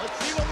Let's 0.00 0.18
see 0.24 0.32
what 0.32 0.49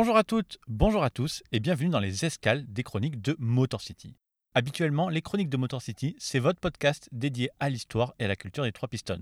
Bonjour 0.00 0.16
à 0.16 0.24
toutes, 0.24 0.56
bonjour 0.66 1.04
à 1.04 1.10
tous 1.10 1.42
et 1.52 1.60
bienvenue 1.60 1.90
dans 1.90 2.00
les 2.00 2.24
escales 2.24 2.64
des 2.66 2.82
chroniques 2.82 3.20
de 3.20 3.36
Motor 3.38 3.82
City. 3.82 4.16
Habituellement, 4.54 5.10
les 5.10 5.20
chroniques 5.20 5.50
de 5.50 5.58
Motor 5.58 5.82
City, 5.82 6.16
c'est 6.18 6.38
votre 6.38 6.58
podcast 6.58 7.10
dédié 7.12 7.50
à 7.60 7.68
l'histoire 7.68 8.14
et 8.18 8.24
à 8.24 8.28
la 8.28 8.34
culture 8.34 8.64
des 8.64 8.72
trois 8.72 8.88
Pistons. 8.88 9.20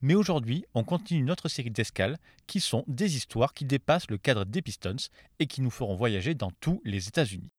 Mais 0.00 0.16
aujourd'hui, 0.16 0.64
on 0.74 0.82
continue 0.82 1.22
notre 1.22 1.48
série 1.48 1.70
d'escales 1.70 2.18
qui 2.48 2.58
sont 2.58 2.82
des 2.88 3.14
histoires 3.14 3.54
qui 3.54 3.66
dépassent 3.66 4.10
le 4.10 4.18
cadre 4.18 4.44
des 4.44 4.62
Pistons 4.62 4.96
et 5.38 5.46
qui 5.46 5.62
nous 5.62 5.70
feront 5.70 5.94
voyager 5.94 6.34
dans 6.34 6.50
tous 6.58 6.82
les 6.84 7.06
États-Unis. 7.06 7.52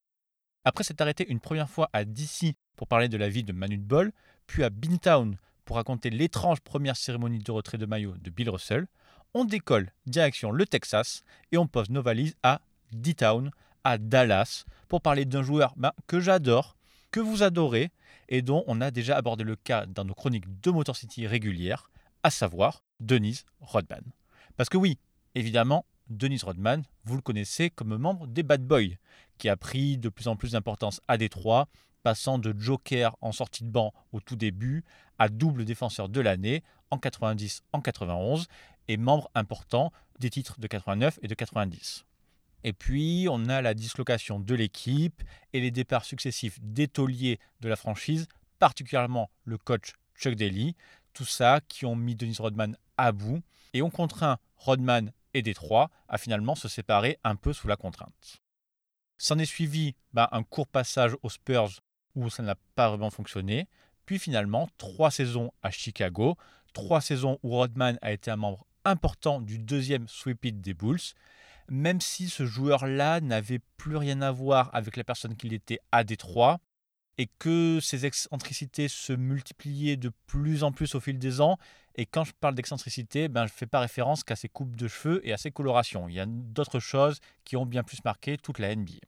Après 0.65 0.83
s'être 0.83 0.99
arrêté 0.99 1.25
une 1.29 1.39
première 1.39 1.69
fois 1.69 1.89
à 1.93 2.03
DC 2.03 2.53
pour 2.75 2.89
parler 2.89 3.07
de 3.07 3.15
la 3.15 3.29
vie 3.29 3.45
de 3.45 3.53
Manu 3.53 3.77
de 3.77 3.85
Bol, 3.85 4.11
puis 4.45 4.65
à 4.65 4.69
Beantown 4.69 5.37
pour 5.63 5.77
raconter 5.77 6.09
l'étrange 6.09 6.59
première 6.59 6.97
cérémonie 6.97 7.39
de 7.39 7.51
retrait 7.51 7.77
de 7.77 7.85
maillot 7.85 8.17
de 8.17 8.29
Bill 8.29 8.49
Russell, 8.49 8.87
on 9.33 9.45
décolle 9.45 9.91
direction 10.05 10.51
le 10.51 10.65
Texas 10.65 11.23
et 11.51 11.57
on 11.57 11.67
pose 11.67 11.89
nos 11.89 12.01
valises 12.01 12.35
à 12.43 12.61
D-Town, 12.91 13.51
à 13.83 13.97
Dallas, 13.97 14.65
pour 14.87 15.01
parler 15.01 15.25
d'un 15.25 15.43
joueur 15.43 15.73
ben, 15.77 15.91
que 16.07 16.19
j'adore, 16.19 16.75
que 17.11 17.19
vous 17.19 17.43
adorez 17.43 17.91
et 18.29 18.41
dont 18.41 18.63
on 18.67 18.81
a 18.81 18.91
déjà 18.91 19.15
abordé 19.15 19.43
le 19.43 19.55
cas 19.55 19.85
dans 19.85 20.05
nos 20.05 20.13
chroniques 20.13 20.61
de 20.61 20.71
Motor 20.71 20.95
City 20.95 21.27
régulières, 21.27 21.89
à 22.23 22.29
savoir 22.29 22.83
Denise 22.99 23.45
Rodman. 23.61 24.03
Parce 24.55 24.69
que 24.69 24.77
oui, 24.77 24.97
évidemment, 25.35 25.85
Denise 26.09 26.43
Rodman, 26.43 26.83
vous 27.05 27.15
le 27.15 27.21
connaissez 27.21 27.69
comme 27.69 27.97
membre 27.97 28.27
des 28.27 28.43
Bad 28.43 28.65
Boys, 28.65 28.95
qui 29.37 29.49
a 29.49 29.57
pris 29.57 29.97
de 29.97 30.09
plus 30.09 30.27
en 30.27 30.35
plus 30.35 30.53
d'importance 30.53 31.01
à 31.07 31.17
Détroit, 31.17 31.67
passant 32.07 32.39
de 32.39 32.55
joker 32.57 33.17
en 33.19 33.33
sortie 33.33 33.65
de 33.65 33.69
banc 33.69 33.93
au 34.13 34.21
tout 34.21 34.37
début 34.37 34.85
à 35.19 35.27
double 35.27 35.65
défenseur 35.65 36.07
de 36.07 36.21
l'année 36.21 36.63
en 36.89 36.97
90 36.97 37.63
en 37.73 37.81
91 37.81 38.47
et 38.87 38.95
membre 38.95 39.29
important 39.35 39.91
des 40.17 40.29
titres 40.29 40.57
de 40.57 40.67
89 40.67 41.19
et 41.21 41.27
de 41.27 41.35
90. 41.35 42.05
Et 42.63 42.71
puis, 42.71 43.27
on 43.29 43.49
a 43.49 43.61
la 43.61 43.73
dislocation 43.73 44.39
de 44.39 44.55
l'équipe 44.55 45.21
et 45.51 45.59
les 45.59 45.69
départs 45.69 46.05
successifs 46.05 46.57
des 46.61 46.87
tauliers 46.87 47.41
de 47.59 47.67
la 47.67 47.75
franchise, 47.75 48.29
particulièrement 48.57 49.29
le 49.43 49.57
coach 49.57 49.91
Chuck 50.15 50.35
Daly, 50.35 50.77
tout 51.11 51.25
ça 51.25 51.59
qui 51.67 51.85
ont 51.85 51.97
mis 51.97 52.15
Dennis 52.15 52.37
Rodman 52.39 52.77
à 52.95 53.11
bout 53.11 53.43
et 53.73 53.81
ont 53.81 53.89
contraint 53.89 54.37
Rodman 54.55 55.11
et 55.33 55.41
Détroit 55.41 55.89
à 56.07 56.17
finalement 56.17 56.55
se 56.55 56.69
séparer 56.69 57.19
un 57.25 57.35
peu 57.35 57.51
sous 57.51 57.67
la 57.67 57.75
contrainte. 57.75 58.39
S'en 59.17 59.39
est 59.39 59.45
suivi 59.45 59.93
bah, 60.13 60.29
un 60.31 60.43
court 60.43 60.67
passage 60.67 61.17
aux 61.21 61.29
Spurs 61.29 61.81
où 62.17 62.29
ça 62.29 62.43
n'a 62.43 62.55
pas 62.75 62.89
vraiment 62.89 63.09
fonctionné, 63.11 63.67
puis 64.05 64.19
finalement 64.19 64.67
trois 64.77 65.11
saisons 65.11 65.51
à 65.61 65.69
Chicago, 65.69 66.35
trois 66.73 67.01
saisons 67.01 67.39
où 67.43 67.51
Rodman 67.51 67.97
a 68.01 68.11
été 68.11 68.31
un 68.31 68.35
membre 68.35 68.65
important 68.85 69.39
du 69.39 69.59
deuxième 69.59 70.07
sweep-it 70.07 70.59
des 70.59 70.73
Bulls, 70.73 71.13
même 71.69 72.01
si 72.01 72.29
ce 72.29 72.45
joueur-là 72.45 73.21
n'avait 73.21 73.59
plus 73.77 73.97
rien 73.97 74.21
à 74.21 74.31
voir 74.31 74.69
avec 74.73 74.97
la 74.97 75.03
personne 75.03 75.35
qu'il 75.35 75.53
était 75.53 75.79
à 75.91 76.03
Détroit, 76.03 76.59
et 77.17 77.27
que 77.39 77.79
ses 77.81 78.05
excentricités 78.05 78.87
se 78.87 79.13
multipliaient 79.13 79.97
de 79.97 80.11
plus 80.27 80.63
en 80.63 80.71
plus 80.71 80.95
au 80.95 80.99
fil 80.99 81.17
des 81.17 81.41
ans. 81.41 81.57
Et 81.95 82.05
quand 82.05 82.23
je 82.23 82.33
parle 82.39 82.53
d'excentricité, 82.53 83.27
ben, 83.27 83.47
je 83.47 83.53
ne 83.53 83.57
fais 83.57 83.65
pas 83.65 83.79
référence 83.79 84.23
qu'à 84.23 84.35
ses 84.35 84.49
coupes 84.49 84.75
de 84.75 84.87
cheveux 84.87 85.27
et 85.27 85.33
à 85.33 85.37
ses 85.37 85.51
colorations. 85.51 86.07
Il 86.07 86.15
y 86.15 86.19
a 86.19 86.27
d'autres 86.27 86.79
choses 86.79 87.19
qui 87.43 87.57
ont 87.57 87.65
bien 87.65 87.83
plus 87.83 88.03
marqué 88.03 88.37
toute 88.37 88.59
la 88.59 88.75
NBA. 88.75 88.99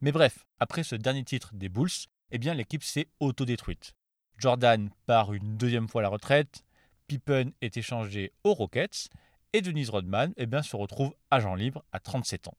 Mais 0.00 0.12
bref, 0.12 0.46
après 0.58 0.84
ce 0.84 0.94
dernier 0.94 1.24
titre 1.24 1.50
des 1.54 1.68
Bulls, 1.68 1.90
eh 2.30 2.38
bien 2.38 2.54
l'équipe 2.54 2.82
s'est 2.82 3.08
autodétruite. 3.20 3.94
Jordan 4.38 4.90
part 5.06 5.32
une 5.32 5.56
deuxième 5.56 5.88
fois 5.88 6.02
à 6.02 6.04
la 6.04 6.08
retraite, 6.08 6.64
Pippen 7.06 7.50
est 7.60 7.76
échangé 7.76 8.32
aux 8.44 8.54
Rockets, 8.54 9.08
et 9.52 9.62
Denise 9.62 9.90
Rodman 9.90 10.32
eh 10.36 10.46
se 10.62 10.76
retrouve 10.76 11.14
agent 11.30 11.54
libre 11.54 11.84
à 11.92 12.00
37 12.00 12.48
ans. 12.48 12.56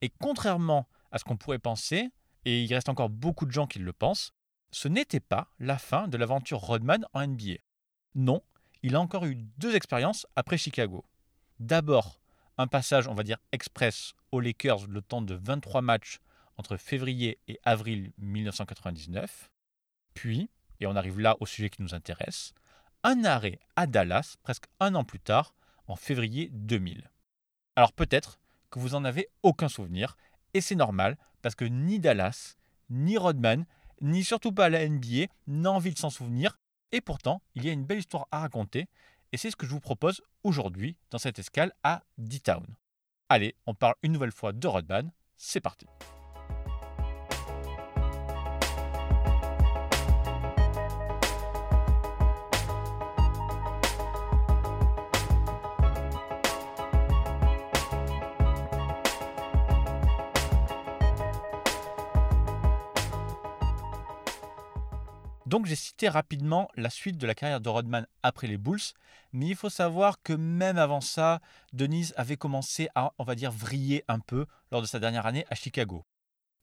Et 0.00 0.10
contrairement 0.20 0.88
à 1.10 1.18
ce 1.18 1.24
qu'on 1.24 1.36
pourrait 1.36 1.58
penser, 1.58 2.10
et 2.44 2.62
il 2.62 2.72
reste 2.72 2.88
encore 2.88 3.10
beaucoup 3.10 3.46
de 3.46 3.52
gens 3.52 3.66
qui 3.66 3.78
le 3.78 3.92
pensent, 3.92 4.32
ce 4.70 4.88
n'était 4.88 5.20
pas 5.20 5.48
la 5.58 5.78
fin 5.78 6.08
de 6.08 6.16
l'aventure 6.16 6.58
Rodman 6.58 7.04
en 7.12 7.26
NBA. 7.26 7.58
Non, 8.14 8.42
il 8.82 8.96
a 8.96 9.00
encore 9.00 9.24
eu 9.24 9.36
deux 9.58 9.74
expériences 9.74 10.26
après 10.36 10.58
Chicago. 10.58 11.04
D'abord, 11.60 12.20
un 12.58 12.66
passage, 12.66 13.08
on 13.08 13.14
va 13.14 13.22
dire, 13.22 13.38
express 13.52 14.14
aux 14.32 14.40
Lakers 14.40 14.86
le 14.88 15.02
temps 15.02 15.22
de 15.22 15.34
23 15.34 15.82
matchs 15.82 16.20
entre 16.56 16.76
février 16.76 17.38
et 17.48 17.58
avril 17.64 18.12
1999. 18.18 19.50
Puis, 20.14 20.50
et 20.80 20.86
on 20.86 20.96
arrive 20.96 21.20
là 21.20 21.36
au 21.40 21.46
sujet 21.46 21.70
qui 21.70 21.82
nous 21.82 21.94
intéresse, 21.94 22.52
un 23.02 23.24
arrêt 23.24 23.58
à 23.76 23.86
Dallas 23.86 24.36
presque 24.42 24.66
un 24.80 24.94
an 24.94 25.04
plus 25.04 25.20
tard, 25.20 25.54
en 25.86 25.96
février 25.96 26.48
2000. 26.52 27.10
Alors 27.76 27.92
peut-être 27.92 28.38
que 28.70 28.78
vous 28.78 28.90
n'en 28.90 29.04
avez 29.04 29.28
aucun 29.42 29.68
souvenir, 29.68 30.16
et 30.54 30.60
c'est 30.60 30.74
normal, 30.74 31.18
parce 31.42 31.54
que 31.54 31.64
ni 31.64 32.00
Dallas, 32.00 32.56
ni 32.90 33.18
Rodman, 33.18 33.66
ni 34.00 34.24
surtout 34.24 34.52
pas 34.52 34.68
la 34.68 34.88
NBA 34.88 35.26
n'a 35.46 35.70
envie 35.70 35.92
de 35.92 35.98
s'en 35.98 36.10
souvenir, 36.10 36.58
et 36.92 37.00
pourtant, 37.00 37.42
il 37.54 37.64
y 37.64 37.68
a 37.68 37.72
une 37.72 37.84
belle 37.84 37.98
histoire 37.98 38.26
à 38.30 38.40
raconter, 38.40 38.88
et 39.32 39.36
c'est 39.36 39.50
ce 39.50 39.56
que 39.56 39.66
je 39.66 39.72
vous 39.72 39.80
propose 39.80 40.22
aujourd'hui 40.44 40.96
dans 41.10 41.18
cette 41.18 41.38
escale 41.38 41.72
à 41.82 42.02
D-Town. 42.18 42.64
Allez, 43.28 43.56
on 43.66 43.74
parle 43.74 43.94
une 44.02 44.12
nouvelle 44.12 44.32
fois 44.32 44.52
de 44.52 44.66
Rodman, 44.66 45.10
c'est 45.36 45.60
parti. 45.60 45.86
Donc 65.54 65.66
j'ai 65.66 65.76
cité 65.76 66.08
rapidement 66.08 66.68
la 66.74 66.90
suite 66.90 67.16
de 67.16 67.28
la 67.28 67.34
carrière 67.36 67.60
de 67.60 67.68
Rodman 67.68 68.08
après 68.24 68.48
les 68.48 68.58
Bulls, 68.58 68.80
mais 69.32 69.46
il 69.46 69.54
faut 69.54 69.70
savoir 69.70 70.20
que 70.20 70.32
même 70.32 70.78
avant 70.78 71.00
ça, 71.00 71.40
Denise 71.72 72.12
avait 72.16 72.36
commencé 72.36 72.88
à, 72.96 73.12
on 73.18 73.22
va 73.22 73.36
dire, 73.36 73.52
vriller 73.52 74.02
un 74.08 74.18
peu 74.18 74.46
lors 74.72 74.82
de 74.82 74.86
sa 74.88 74.98
dernière 74.98 75.26
année 75.26 75.46
à 75.50 75.54
Chicago. 75.54 76.04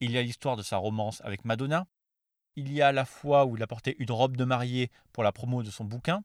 Il 0.00 0.10
y 0.10 0.18
a 0.18 0.22
l'histoire 0.22 0.58
de 0.58 0.62
sa 0.62 0.76
romance 0.76 1.22
avec 1.24 1.46
Madonna, 1.46 1.86
il 2.54 2.70
y 2.70 2.82
a 2.82 2.92
la 2.92 3.06
fois 3.06 3.46
où 3.46 3.56
il 3.56 3.62
a 3.62 3.66
porté 3.66 3.96
une 3.98 4.10
robe 4.10 4.36
de 4.36 4.44
mariée 4.44 4.90
pour 5.14 5.22
la 5.22 5.32
promo 5.32 5.62
de 5.62 5.70
son 5.70 5.86
bouquin, 5.86 6.22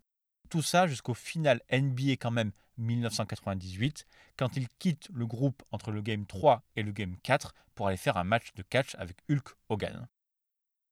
tout 0.49 0.61
ça 0.61 0.87
jusqu'au 0.87 1.13
final 1.13 1.61
NBA 1.71 2.17
quand 2.19 2.31
même 2.31 2.51
1998, 2.79 4.05
quand 4.35 4.57
il 4.57 4.67
quitte 4.77 5.07
le 5.13 5.25
groupe 5.25 5.63
entre 5.71 5.91
le 5.91 6.01
Game 6.01 6.25
3 6.25 6.63
et 6.75 6.83
le 6.83 6.91
Game 6.91 7.15
4 7.23 7.53
pour 7.75 7.87
aller 7.87 7.95
faire 7.95 8.17
un 8.17 8.25
match 8.25 8.53
de 8.55 8.61
catch 8.63 8.93
avec 8.95 9.15
Hulk 9.29 9.55
Hogan. 9.69 10.09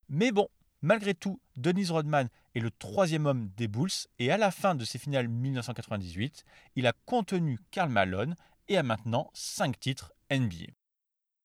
Mais 0.08 0.31
bon, 0.31 0.47
Malgré 0.85 1.16
tout, 1.16 1.41
Dennis 1.57 1.90
Rodman 1.90 2.29
est 2.53 2.59
le 2.59 2.69
troisième 2.69 3.25
homme 3.25 3.50
des 3.57 3.68
Bulls 3.68 3.90
et 4.19 4.29
à 4.29 4.38
la 4.38 4.51
fin 4.51 4.75
de 4.75 4.85
ses 4.85 5.00
finales 5.00 5.28
1998, 5.28 6.46
il 6.75 6.85
a 6.85 6.94
contenu 7.07 7.57
Karl 7.72 7.90
Malone 7.90 8.35
et 8.67 8.78
a 8.78 8.84
maintenant 8.84 9.32
5 9.34 9.79
titres 9.79 10.14
NBA. 10.29 10.73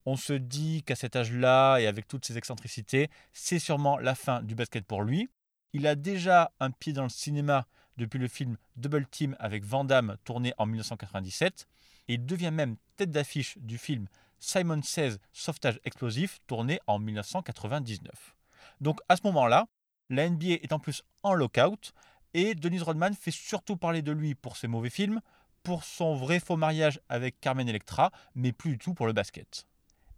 On 0.04 0.16
se 0.16 0.34
dit 0.34 0.82
qu'à 0.82 0.94
cet 0.94 1.16
âge-là 1.16 1.78
et 1.78 1.86
avec 1.86 2.06
toutes 2.06 2.26
ses 2.26 2.36
excentricités, 2.36 3.08
c'est 3.32 3.58
sûrement 3.58 3.96
la 3.96 4.14
fin 4.14 4.42
du 4.42 4.54
basket 4.54 4.84
pour 4.84 5.04
lui. 5.04 5.30
Il 5.72 5.86
a 5.86 5.94
déjà 5.94 6.52
un 6.60 6.70
pied 6.70 6.92
dans 6.92 7.04
le 7.04 7.08
cinéma 7.08 7.66
depuis 7.96 8.18
le 8.18 8.28
film 8.28 8.58
Double 8.76 9.06
Team 9.06 9.36
avec 9.40 9.64
Van 9.64 9.84
Damme 9.84 10.18
tourné 10.24 10.52
en 10.58 10.66
1997 10.66 11.66
et 12.08 12.14
il 12.14 12.26
devient 12.26 12.50
même 12.52 12.76
tête 12.98 13.10
d'affiche 13.10 13.56
du 13.56 13.78
film 13.78 14.06
Simon 14.38 14.82
Says 14.82 15.16
Sauvetage 15.32 15.80
explosif 15.84 16.40
tourné 16.46 16.78
en 16.86 16.98
1999. 16.98 18.36
Donc 18.80 19.00
à 19.08 19.16
ce 19.16 19.22
moment-là, 19.24 19.66
la 20.08 20.28
NBA 20.28 20.54
est 20.62 20.72
en 20.72 20.78
plus 20.78 21.02
en 21.22 21.34
lockout 21.34 21.92
et 22.34 22.54
Denise 22.54 22.82
Rodman 22.82 23.14
fait 23.14 23.30
surtout 23.30 23.76
parler 23.76 24.02
de 24.02 24.12
lui 24.12 24.34
pour 24.34 24.56
ses 24.56 24.68
mauvais 24.68 24.90
films, 24.90 25.20
pour 25.62 25.84
son 25.84 26.14
vrai 26.14 26.40
faux 26.40 26.56
mariage 26.56 27.00
avec 27.08 27.40
Carmen 27.40 27.68
Electra, 27.68 28.10
mais 28.34 28.52
plus 28.52 28.72
du 28.72 28.78
tout 28.78 28.94
pour 28.94 29.06
le 29.06 29.12
basket. 29.12 29.66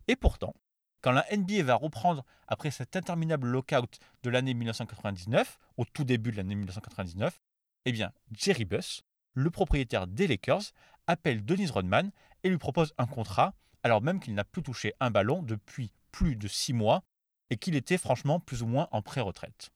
Et 0.08 0.16
pourtant, 0.16 0.54
quand 1.00 1.12
la 1.12 1.26
NBA 1.36 1.64
va 1.64 1.74
reprendre 1.74 2.24
après 2.46 2.70
cet 2.70 2.94
interminable 2.96 3.48
lockout 3.48 3.98
de 4.22 4.30
l'année 4.30 4.54
1999, 4.54 5.58
au 5.76 5.84
tout 5.84 6.04
début 6.04 6.30
de 6.30 6.36
l'année 6.36 6.54
1999, 6.54 7.40
eh 7.86 7.92
bien 7.92 8.12
Jerry 8.30 8.64
Buss, 8.64 9.02
le 9.34 9.50
propriétaire 9.50 10.06
des 10.06 10.28
Lakers, 10.28 10.72
appelle 11.08 11.44
Denise 11.44 11.72
Rodman 11.72 12.12
et 12.44 12.48
lui 12.48 12.58
propose 12.58 12.94
un 12.98 13.06
contrat, 13.06 13.54
alors 13.82 14.00
même 14.00 14.20
qu'il 14.20 14.34
n'a 14.34 14.44
plus 14.44 14.62
touché 14.62 14.94
un 15.00 15.10
ballon 15.10 15.42
depuis 15.42 15.90
plus 16.12 16.36
de 16.36 16.46
6 16.46 16.72
mois 16.72 17.02
et 17.52 17.58
qu'il 17.58 17.76
était 17.76 17.98
franchement 17.98 18.40
plus 18.40 18.62
ou 18.62 18.66
moins 18.66 18.88
en 18.92 19.02
pré-retraite. 19.02 19.72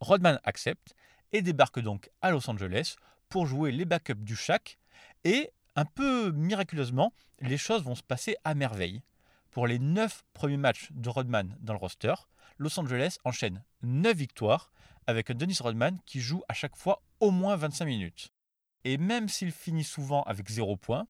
Rodman 0.00 0.38
accepte 0.44 0.94
et 1.32 1.40
débarque 1.40 1.80
donc 1.80 2.10
à 2.20 2.30
Los 2.30 2.50
Angeles 2.50 2.96
pour 3.30 3.46
jouer 3.46 3.72
les 3.72 3.86
backups 3.86 4.22
du 4.22 4.36
Shaq 4.36 4.78
et 5.24 5.50
un 5.76 5.86
peu 5.86 6.30
miraculeusement, 6.32 7.14
les 7.38 7.56
choses 7.56 7.82
vont 7.82 7.94
se 7.94 8.02
passer 8.02 8.36
à 8.44 8.54
merveille. 8.54 9.00
Pour 9.50 9.66
les 9.66 9.78
9 9.78 10.24
premiers 10.34 10.58
matchs 10.58 10.88
de 10.90 11.08
Rodman 11.08 11.56
dans 11.60 11.72
le 11.72 11.78
roster, 11.78 12.12
Los 12.58 12.78
Angeles 12.78 13.16
enchaîne 13.24 13.64
9 13.82 14.14
victoires 14.14 14.70
avec 15.06 15.32
Dennis 15.32 15.60
Rodman 15.60 15.98
qui 16.04 16.20
joue 16.20 16.42
à 16.50 16.52
chaque 16.52 16.76
fois 16.76 17.02
au 17.20 17.30
moins 17.30 17.56
25 17.56 17.86
minutes. 17.86 18.28
Et 18.84 18.98
même 18.98 19.30
s'il 19.30 19.52
finit 19.52 19.84
souvent 19.84 20.22
avec 20.24 20.50
0 20.50 20.76
points, 20.76 21.06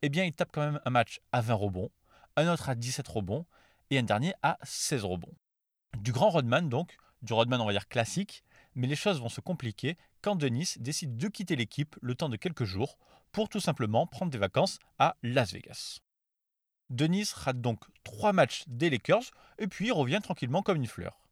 eh 0.00 0.08
bien 0.08 0.24
il 0.24 0.32
tape 0.32 0.52
quand 0.52 0.64
même 0.64 0.80
un 0.86 0.90
match 0.90 1.20
à 1.32 1.42
20 1.42 1.52
rebonds, 1.52 1.90
un 2.36 2.50
autre 2.50 2.70
à 2.70 2.74
17 2.74 3.06
rebonds 3.06 3.44
et 3.90 3.98
un 3.98 4.02
dernier 4.02 4.34
à 4.42 4.58
16 4.62 5.04
rebonds. 5.04 5.34
Du 5.98 6.12
grand 6.12 6.30
Rodman 6.30 6.68
donc, 6.68 6.96
du 7.22 7.32
Rodman 7.32 7.60
on 7.60 7.66
va 7.66 7.72
dire 7.72 7.88
classique, 7.88 8.44
mais 8.74 8.86
les 8.86 8.96
choses 8.96 9.20
vont 9.20 9.28
se 9.28 9.40
compliquer 9.40 9.96
quand 10.20 10.36
Dennis 10.36 10.74
décide 10.78 11.16
de 11.16 11.28
quitter 11.28 11.56
l'équipe 11.56 11.96
le 12.00 12.14
temps 12.14 12.28
de 12.28 12.36
quelques 12.36 12.64
jours 12.64 12.98
pour 13.32 13.48
tout 13.48 13.60
simplement 13.60 14.06
prendre 14.06 14.30
des 14.30 14.38
vacances 14.38 14.78
à 14.98 15.16
Las 15.22 15.52
Vegas. 15.52 15.98
Dennis 16.90 17.32
rate 17.34 17.60
donc 17.60 17.80
trois 18.04 18.32
matchs 18.32 18.64
des 18.66 18.90
Lakers 18.90 19.30
et 19.58 19.66
puis 19.66 19.90
revient 19.90 20.20
tranquillement 20.22 20.62
comme 20.62 20.76
une 20.76 20.86
fleur. 20.86 21.24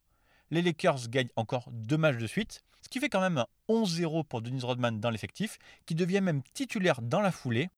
Les 0.51 0.61
Lakers 0.61 1.09
gagnent 1.09 1.29
encore 1.35 1.69
deux 1.71 1.97
matchs 1.97 2.17
de 2.17 2.27
suite, 2.27 2.63
ce 2.81 2.89
qui 2.89 2.99
fait 2.99 3.09
quand 3.09 3.21
même 3.21 3.37
un 3.37 3.47
11-0 3.69 4.25
pour 4.25 4.41
Dennis 4.41 4.63
Rodman 4.63 4.99
dans 4.99 5.09
l'effectif, 5.09 5.57
qui 5.85 5.95
devient 5.95 6.21
même 6.21 6.43
titulaire 6.53 7.01
dans 7.01 7.21
la 7.21 7.31
foulée. 7.31 7.69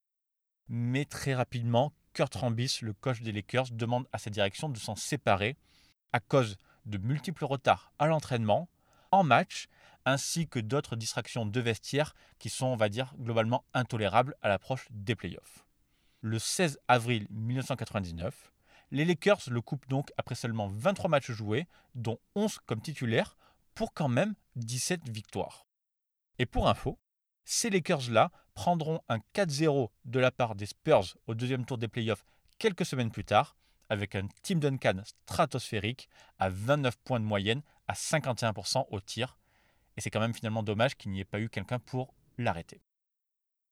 Mais 0.67 1.05
très 1.05 1.35
rapidement, 1.35 1.93
Kurt 2.15 2.33
Rambis, 2.35 2.79
le 2.81 2.93
coach 2.93 3.21
des 3.21 3.33
Lakers, 3.33 3.71
demande 3.71 4.07
à 4.13 4.17
sa 4.17 4.29
direction 4.29 4.69
de 4.69 4.77
s'en 4.77 4.95
séparer 4.95 5.57
à 6.13 6.21
cause 6.21 6.55
de 6.85 6.97
multiples 6.97 7.43
retards 7.43 7.91
à 7.99 8.07
l'entraînement, 8.07 8.69
en 9.11 9.23
match, 9.23 9.67
ainsi 10.05 10.47
que 10.47 10.59
d'autres 10.59 10.95
distractions 10.95 11.45
de 11.45 11.59
vestiaire 11.59 12.15
qui 12.39 12.49
sont, 12.49 12.67
on 12.67 12.77
va 12.77 12.87
dire, 12.87 13.13
globalement 13.19 13.65
intolérables 13.73 14.33
à 14.41 14.47
l'approche 14.47 14.87
des 14.91 15.13
playoffs. 15.13 15.65
Le 16.21 16.39
16 16.39 16.79
avril 16.87 17.27
1999, 17.31 18.53
les 18.91 19.03
Lakers 19.03 19.41
le 19.47 19.59
coupent 19.59 19.87
donc 19.89 20.13
après 20.15 20.35
seulement 20.35 20.69
23 20.69 21.09
matchs 21.09 21.31
joués, 21.31 21.67
dont 21.95 22.19
11 22.35 22.59
comme 22.65 22.81
titulaire, 22.81 23.35
pour 23.73 23.93
quand 23.93 24.07
même 24.07 24.35
17 24.55 25.09
victoires. 25.09 25.67
Et 26.39 26.45
pour 26.45 26.69
info, 26.69 26.97
ces 27.43 27.69
Lakers-là 27.69 28.31
prendront 28.55 29.01
un 29.09 29.19
4-0 29.35 29.89
de 30.05 30.19
la 30.19 30.31
part 30.31 30.55
des 30.55 30.65
Spurs 30.65 31.15
au 31.27 31.35
deuxième 31.35 31.65
tour 31.65 31.77
des 31.77 31.87
playoffs 31.87 32.25
quelques 32.57 32.85
semaines 32.85 33.11
plus 33.11 33.25
tard, 33.25 33.55
avec 33.89 34.15
un 34.15 34.27
Team 34.41 34.59
Duncan 34.59 35.01
stratosphérique 35.03 36.09
à 36.39 36.49
29 36.49 36.97
points 37.03 37.19
de 37.19 37.25
moyenne 37.25 37.61
à 37.87 37.93
51% 37.93 38.85
au 38.89 38.99
tir. 38.99 39.37
Et 39.97 40.01
c'est 40.01 40.09
quand 40.09 40.19
même 40.19 40.33
finalement 40.33 40.63
dommage 40.63 40.95
qu'il 40.95 41.11
n'y 41.11 41.19
ait 41.19 41.25
pas 41.25 41.39
eu 41.39 41.49
quelqu'un 41.49 41.79
pour 41.79 42.13
l'arrêter. 42.37 42.81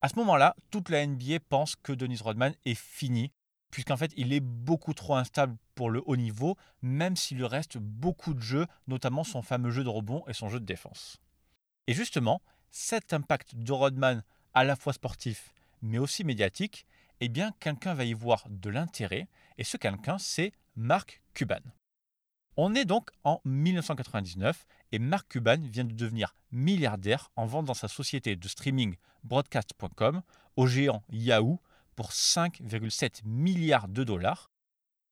À 0.02 0.10
ce 0.10 0.16
moment-là, 0.18 0.56
toute 0.70 0.90
la 0.90 1.06
NBA 1.08 1.40
pense 1.48 1.76
que 1.76 1.94
Dennis 1.94 2.20
Rodman 2.22 2.54
est 2.66 2.76
fini, 2.76 3.32
puisqu'en 3.72 3.98
fait 3.98 4.12
il 4.18 4.34
est 4.34 4.42
beaucoup 4.42 4.94
trop 4.94 5.16
instable 5.16 5.56
pour 5.76 5.90
le 5.90 6.04
haut 6.06 6.18
niveau, 6.18 6.58
même 6.82 7.16
s'il 7.16 7.38
lui 7.38 7.48
reste 7.48 7.78
beaucoup 7.78 8.34
de 8.34 8.42
jeux, 8.42 8.68
notamment 8.88 9.24
son 9.24 9.42
fameux 9.42 9.72
jeu 9.72 9.84
de 9.84 9.90
rebond 9.90 10.24
et 10.28 10.34
son 10.34 10.50
jeu 10.50 10.60
de 10.60 10.66
défense. 10.66 11.18
Et 11.88 11.94
justement, 11.94 12.42
cet 12.70 13.14
impact 13.14 13.56
de 13.56 13.72
Rodman, 13.72 14.24
à 14.54 14.64
la 14.64 14.76
fois 14.76 14.94
sportif, 14.94 15.54
mais 15.82 15.98
aussi 15.98 16.24
médiatique, 16.24 16.86
eh 17.20 17.30
bien 17.30 17.52
quelqu'un 17.60 17.94
va 17.94 18.06
y 18.06 18.14
voir 18.14 18.46
de 18.50 18.70
l'intérêt, 18.70 19.28
et 19.58 19.64
ce 19.64 19.78
quelqu'un 19.78 20.18
c'est 20.18 20.54
Mark 20.76 21.22
Cuban. 21.34 21.62
On 22.56 22.76
est 22.76 22.86
donc 22.86 23.10
en 23.24 23.42
1999 23.46 24.68
et 24.92 25.00
Mark 25.00 25.28
Cuban 25.28 25.58
vient 25.60 25.86
de 25.86 25.94
devenir 25.94 26.36
milliardaire 26.52 27.32
en 27.36 27.48
vendant 27.48 27.74
sa 27.74 27.88
société 27.88 28.36
de 28.36 28.48
streaming 28.48 28.96
broadcast.com 29.24 30.22
au 30.56 30.68
géant 30.68 31.04
Yahoo 31.10 31.60
pour 31.96 32.12
5,7 32.12 33.22
milliards 33.26 33.88
de 33.88 34.04
dollars. 34.04 34.52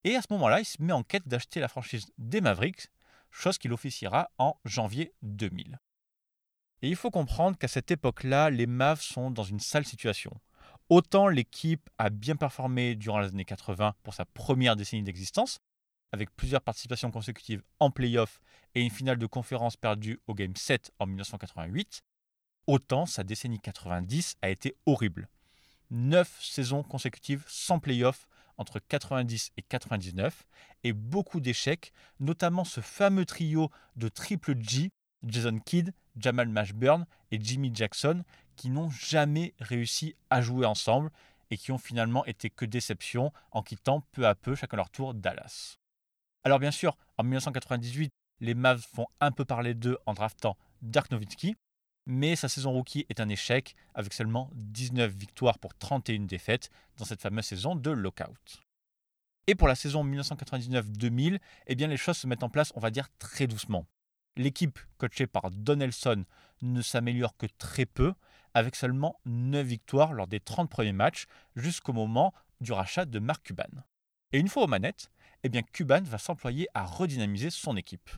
Et 0.04 0.16
à 0.16 0.22
ce 0.22 0.28
moment-là, 0.32 0.60
il 0.60 0.66
se 0.66 0.82
met 0.82 0.94
en 0.94 1.04
quête 1.04 1.28
d'acheter 1.28 1.60
la 1.60 1.68
franchise 1.68 2.12
des 2.20 2.42
Mavericks, 2.42 2.90
chose 3.32 3.58
qu'il 3.58 3.74
officiera 3.74 4.30
en 4.38 4.60
janvier 4.66 5.14
2000. 5.24 5.80
Et 6.82 6.90
il 6.90 6.96
faut 6.96 7.12
comprendre 7.12 7.58
qu'à 7.58 7.68
cette 7.68 7.92
époque-là, 7.92 8.50
les 8.50 8.66
Mavs 8.66 9.02
sont 9.02 9.30
dans 9.30 9.44
une 9.44 9.60
sale 9.60 9.86
situation. 9.86 10.32
Autant 10.90 11.28
l'équipe 11.28 11.90
a 11.98 12.10
bien 12.10 12.36
performé 12.36 12.96
durant 12.96 13.20
les 13.20 13.30
années 13.30 13.46
80 13.46 13.96
pour 14.04 14.14
sa 14.14 14.26
première 14.26 14.76
décennie 14.76 15.04
d'existence, 15.04 15.60
avec 16.12 16.36
plusieurs 16.36 16.62
participations 16.62 17.12
consécutives 17.12 17.64
en 17.80 17.92
playoff 17.92 18.42
et 18.76 18.82
une 18.82 18.90
finale 18.90 19.18
de 19.18 19.26
conférence 19.26 19.78
perdue 19.78 20.20
au 20.28 20.34
Game 20.34 20.56
7 20.56 20.92
en 21.00 21.06
1988, 21.06 22.02
autant 22.68 23.06
sa 23.06 23.24
décennie 23.24 23.60
90 23.60 24.36
a 24.42 24.50
été 24.50 24.76
horrible. 24.86 25.30
Neuf 25.92 26.42
saisons 26.42 26.84
consécutives 26.84 27.44
sans 27.48 27.80
playoff 27.80 28.28
entre 28.58 28.80
90 28.80 29.52
et 29.58 29.62
99 29.62 30.44
et 30.84 30.94
beaucoup 30.94 31.40
d'échecs, 31.40 31.94
notamment 32.20 32.64
ce 32.64 32.82
fameux 32.82 33.26
trio 33.26 33.70
de 33.96 34.08
triple 34.08 34.56
G, 34.60 34.92
Jason 35.24 35.60
Kidd, 35.60 35.94
Jamal 36.18 36.50
Mashburn 36.50 37.06
et 37.32 37.40
Jimmy 37.42 37.72
Jackson, 37.74 38.24
qui 38.56 38.70
n'ont 38.70 38.90
jamais 38.90 39.54
réussi 39.60 40.16
à 40.30 40.42
jouer 40.42 40.66
ensemble 40.66 41.12
et 41.50 41.58
qui 41.58 41.72
ont 41.72 41.78
finalement 41.78 42.26
été 42.26 42.50
que 42.50 42.66
déception 42.66 43.32
en 43.52 43.62
quittant 43.62 44.02
peu 44.12 44.26
à 44.26 44.36
peu 44.36 44.56
chacun 44.56 44.78
leur 44.78 44.90
tour 44.90 45.14
Dallas. 45.14 45.78
Alors 46.44 46.60
bien 46.60 46.72
sûr, 46.72 46.98
en 47.18 47.24
1998, 47.24 48.12
les 48.40 48.56
Mavs 48.56 48.82
font 48.82 49.08
un 49.20 49.32
peu 49.32 49.46
parler 49.46 49.74
d'eux 49.74 49.98
en 50.06 50.14
draftant 50.14 50.58
Dirk 50.82 51.12
Nowitzki, 51.12 51.56
mais 52.08 52.36
sa 52.36 52.50
saison 52.50 52.72
rookie 52.72 53.06
est 53.10 53.20
un 53.20 53.30
échec 53.30 53.76
avec 53.94 54.14
seulement 54.14 54.50
19 54.56 55.12
victoires 55.14 55.60
pour 55.60 55.76
31 55.76 56.22
défaites 56.22 56.70
dans 56.98 57.06
cette 57.06 57.22
fameuse 57.22 57.46
saison 57.46 57.76
de 57.76 57.92
lockout. 57.92 58.64
Et 59.48 59.56
pour 59.56 59.68
la 59.68 59.76
saison 59.76 60.04
1999-2000, 60.06 61.40
eh 61.68 61.76
bien 61.76 61.88
les 61.88 61.98
choses 61.98 62.18
se 62.18 62.28
mettent 62.28 62.44
en 62.44 62.50
place, 62.50 62.72
on 62.76 62.80
va 62.80 62.90
dire 62.90 63.10
très 63.20 63.48
doucement. 63.48 63.86
L'équipe 64.38 64.80
coachée 64.98 65.28
par 65.28 65.52
Donelson 65.52 66.26
ne 66.62 66.82
s'améliore 66.82 67.36
que 67.38 67.48
très 67.58 67.86
peu, 67.86 68.14
avec 68.54 68.76
seulement 68.76 69.20
9 69.26 69.66
victoires 69.66 70.14
lors 70.14 70.28
des 70.28 70.40
30 70.40 70.70
premiers 70.70 70.94
matchs 70.94 71.26
jusqu'au 71.56 71.94
moment 71.94 72.34
du 72.60 72.72
rachat 72.72 73.06
de 73.06 73.20
Mark 73.20 73.44
Cuban. 73.44 73.84
Et 74.32 74.40
une 74.40 74.48
fois 74.48 74.64
aux 74.64 74.68
manettes, 74.68 75.12
eh 75.44 75.50
bien 75.50 75.62
Cuban 75.62 76.02
va 76.04 76.18
s'employer 76.18 76.68
à 76.74 76.86
redynamiser 76.86 77.50
son 77.50 77.76
équipe. 77.76 78.10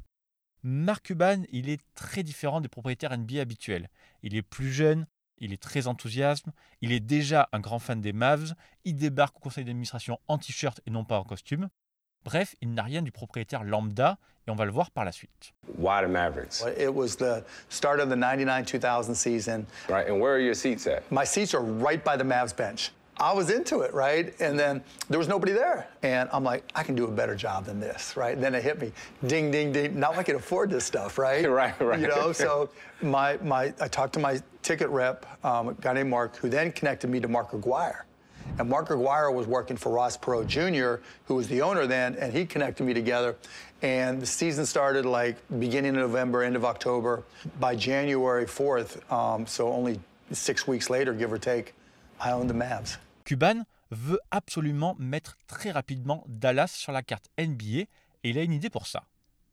Mark 0.62 1.06
Cuban, 1.06 1.44
il 1.52 1.70
est 1.70 1.82
très 1.96 2.24
différent 2.24 2.62
des 2.62 2.70
propriétaires 2.70 3.18
NBA 3.18 3.42
habituels. 3.42 3.90
Il 4.22 4.36
est 4.36 4.42
plus 4.42 4.72
jeune, 4.72 5.08
il 5.38 5.52
est 5.52 5.62
très 5.62 5.88
enthousiaste, 5.88 6.46
il 6.82 6.92
est 6.92 7.00
déjà 7.00 7.50
un 7.52 7.60
grand 7.60 7.80
fan 7.80 8.00
des 8.00 8.14
Mavs, 8.14 8.54
il 8.86 8.96
débarque 8.96 9.38
au 9.38 9.40
conseil 9.40 9.66
d'administration 9.66 10.20
en 10.28 10.38
t-shirt 10.38 10.80
et 10.86 10.92
non 10.92 11.06
pas 11.06 11.20
en 11.20 11.24
costume. 11.24 11.70
Bref, 12.26 12.56
il 12.62 12.74
n'a 12.74 12.84
rien 12.84 13.02
du 13.02 13.12
propriétaire 13.12 13.64
lambda 13.64 14.18
et 14.48 14.52
on 14.52 14.56
va 14.56 14.66
le 14.66 14.72
voir 14.72 14.92
par 14.92 15.06
la 15.06 15.12
suite. 15.12 15.54
Why 15.78 16.02
the 16.04 16.10
Mavericks? 16.10 16.64
It 16.78 16.94
was 16.94 17.16
the 17.16 17.44
start 17.70 18.00
of 18.00 18.10
the 18.10 18.16
99-2000 18.16 19.16
season. 19.16 19.66
Right, 19.90 20.08
and 20.08 20.20
where 20.20 20.36
are 20.36 20.40
your 20.40 20.54
seats 20.54 20.88
at? 20.88 21.10
My 21.12 21.26
seats 21.26 21.54
are 21.54 21.62
right 21.62 22.04
by 22.04 22.18
the 22.18 22.24
Mavs 22.24 22.56
bench. 22.56 22.92
I 23.20 23.32
was 23.32 23.52
into 23.52 23.82
it, 23.82 23.94
right? 23.94 24.34
And 24.42 24.58
then 24.58 24.84
there 25.10 25.20
was 25.20 25.28
nobody 25.28 25.52
there. 25.52 25.88
And 26.02 26.28
I'm 26.34 26.44
like, 26.44 26.64
I 26.74 26.82
can 26.84 26.96
do 26.96 27.06
a 27.06 27.12
better 27.12 27.36
job 27.36 27.66
than 27.66 27.80
this, 27.80 28.18
right? 28.18 28.34
And 28.34 28.44
then 28.44 28.56
it 28.56 28.64
hit 28.64 28.82
me, 28.82 28.92
ding, 29.28 29.52
ding, 29.52 29.72
ding. 29.72 30.00
Now 30.00 30.14
I 30.14 30.24
can 30.24 30.36
afford 30.36 30.72
this 30.72 30.84
stuff, 30.84 31.18
right? 31.18 31.48
Right, 31.54 31.80
right. 31.80 32.00
You 32.00 32.08
know, 32.08 32.32
so 32.32 32.70
my, 33.02 33.38
my, 33.44 33.72
I 33.80 33.88
talked 33.88 34.14
to 34.14 34.20
my 34.20 34.42
ticket 34.64 34.90
rep, 34.90 35.26
um, 35.46 35.70
a 35.70 35.74
guy 35.76 35.94
named 35.94 36.10
Mark, 36.10 36.36
who 36.38 36.50
then 36.50 36.72
connected 36.72 37.10
me 37.10 37.20
to 37.20 37.28
Mark 37.28 37.54
Aguirre. 37.54 38.06
And 38.60 38.70
Mark 38.70 38.90
Aguirre 38.90 39.32
was 39.32 39.48
working 39.48 39.78
for 39.78 39.92
Ross 39.92 40.18
Perot 40.18 40.48
Jr., 40.48 41.02
who 41.26 41.36
was 41.36 41.48
the 41.48 41.62
owner 41.62 41.88
then, 41.88 42.16
and 42.16 42.32
he 42.32 42.46
connected 42.46 42.84
me 42.84 42.94
together. 42.94 43.36
And 43.82 44.22
the 44.22 44.26
season 44.26 44.66
started 44.66 45.06
like 45.06 45.38
beginning 45.60 45.96
of 45.96 46.02
November, 46.02 46.44
end 46.44 46.56
of 46.56 46.66
October. 46.66 47.24
By 47.60 47.76
January 47.76 48.46
4th, 48.46 49.12
um, 49.12 49.46
so 49.46 49.72
only 49.72 50.00
six 50.32 50.68
weeks 50.68 50.90
later, 50.90 51.14
give 51.14 51.32
or 51.32 51.38
take, 51.38 51.74
I 52.20 52.32
owned 52.32 52.50
the 52.50 52.54
Mavs. 52.54 52.98
Cuban 53.26 53.64
veut 53.92 54.20
absolument 54.32 54.96
mettre 55.00 55.38
très 55.48 55.72
rapidement 55.72 56.24
Dallas 56.28 56.68
sur 56.68 56.92
la 56.92 57.02
carte 57.02 57.30
NBA 57.38 57.86
et 58.24 58.30
il 58.30 58.38
a 58.38 58.44
une 58.44 58.54
idée 58.54 58.70
pour 58.70 58.88
ça. 58.88 59.04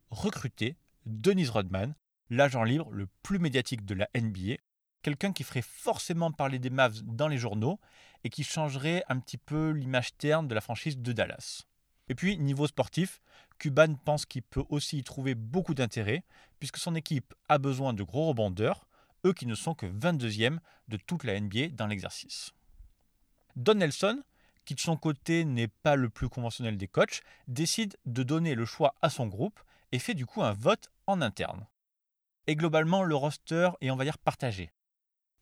Recruter 0.09 0.75
Dennis 1.05 1.47
Rodman, 1.47 1.93
l'agent 2.29 2.63
libre 2.63 2.89
le 2.91 3.07
plus 3.23 3.39
médiatique 3.39 3.85
de 3.85 3.95
la 3.95 4.07
NBA, 4.15 4.57
quelqu'un 5.01 5.33
qui 5.33 5.43
ferait 5.43 5.61
forcément 5.61 6.31
parler 6.31 6.59
des 6.59 6.69
Mavs 6.69 7.01
dans 7.03 7.27
les 7.27 7.37
journaux 7.37 7.79
et 8.23 8.29
qui 8.29 8.43
changerait 8.43 9.03
un 9.09 9.19
petit 9.19 9.37
peu 9.37 9.71
l'image 9.71 10.15
terne 10.17 10.47
de 10.47 10.55
la 10.55 10.61
franchise 10.61 10.97
de 10.97 11.11
Dallas. 11.11 11.63
Et 12.09 12.15
puis, 12.15 12.37
niveau 12.37 12.67
sportif, 12.67 13.21
Cuban 13.57 13.95
pense 13.95 14.25
qu'il 14.25 14.43
peut 14.43 14.63
aussi 14.69 14.97
y 14.97 15.03
trouver 15.03 15.35
beaucoup 15.35 15.73
d'intérêt, 15.73 16.23
puisque 16.59 16.77
son 16.77 16.95
équipe 16.95 17.33
a 17.47 17.57
besoin 17.57 17.93
de 17.93 18.03
gros 18.03 18.27
rebondeurs, 18.27 18.87
eux 19.25 19.33
qui 19.33 19.45
ne 19.45 19.55
sont 19.55 19.75
que 19.75 19.85
22e 19.85 20.59
de 20.87 20.97
toute 20.97 21.23
la 21.23 21.39
NBA 21.39 21.69
dans 21.69 21.87
l'exercice. 21.87 22.51
Don 23.55 23.75
Nelson, 23.75 24.23
qui 24.65 24.75
de 24.75 24.79
son 24.79 24.97
côté 24.97 25.45
n'est 25.45 25.67
pas 25.67 25.95
le 25.95 26.09
plus 26.09 26.29
conventionnel 26.29 26.77
des 26.77 26.87
coachs, 26.87 27.21
décide 27.47 27.97
de 28.05 28.23
donner 28.23 28.55
le 28.55 28.65
choix 28.65 28.95
à 29.01 29.09
son 29.09 29.27
groupe 29.27 29.59
et 29.91 29.99
fait 29.99 30.13
du 30.13 30.25
coup 30.25 30.43
un 30.43 30.53
vote 30.53 30.89
en 31.07 31.21
interne. 31.21 31.67
Et 32.47 32.55
globalement, 32.55 33.03
le 33.03 33.15
roster 33.15 33.69
est, 33.81 33.91
on 33.91 33.95
va 33.95 34.03
dire, 34.03 34.17
partagé. 34.17 34.71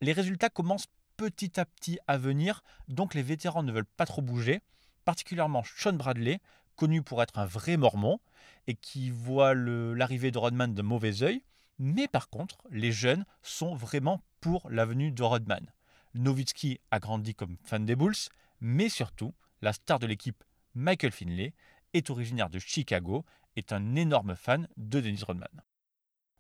Les 0.01 0.13
résultats 0.13 0.49
commencent 0.49 0.87
petit 1.17 1.59
à 1.59 1.65
petit 1.65 1.99
à 2.07 2.17
venir, 2.17 2.63
donc 2.87 3.13
les 3.13 3.23
vétérans 3.23 3.63
ne 3.63 3.71
veulent 3.73 3.85
pas 3.85 4.05
trop 4.05 4.21
bouger, 4.21 4.61
particulièrement 5.03 5.63
Sean 5.63 5.93
Bradley, 5.93 6.39
connu 6.77 7.01
pour 7.01 7.21
être 7.21 7.37
un 7.37 7.45
vrai 7.45 7.75
mormon, 7.75 8.19
et 8.67 8.75
qui 8.75 9.09
voit 9.09 9.53
l'arrivée 9.53 10.31
de 10.31 10.37
Rodman 10.37 10.73
de 10.73 10.81
mauvais 10.81 11.23
œil, 11.23 11.43
mais 11.79 12.07
par 12.07 12.29
contre, 12.29 12.59
les 12.71 12.93
jeunes 12.93 13.25
sont 13.41 13.75
vraiment 13.75 14.21
pour 14.39 14.69
l'avenue 14.69 15.11
de 15.11 15.23
Rodman. 15.23 15.69
Nowitzki 16.13 16.79
a 16.91 16.99
grandi 16.99 17.35
comme 17.35 17.57
fan 17.63 17.85
des 17.85 17.97
Bulls, 17.97 18.29
mais 18.61 18.87
surtout, 18.87 19.33
la 19.61 19.73
star 19.73 19.99
de 19.99 20.07
l'équipe, 20.07 20.43
Michael 20.75 21.11
Finley, 21.11 21.53
est 21.93 22.09
originaire 22.09 22.49
de 22.49 22.59
Chicago, 22.59 23.25
est 23.57 23.73
un 23.73 23.95
énorme 23.95 24.35
fan 24.35 24.69
de 24.77 25.01
Dennis 25.01 25.23
Rodman. 25.23 25.61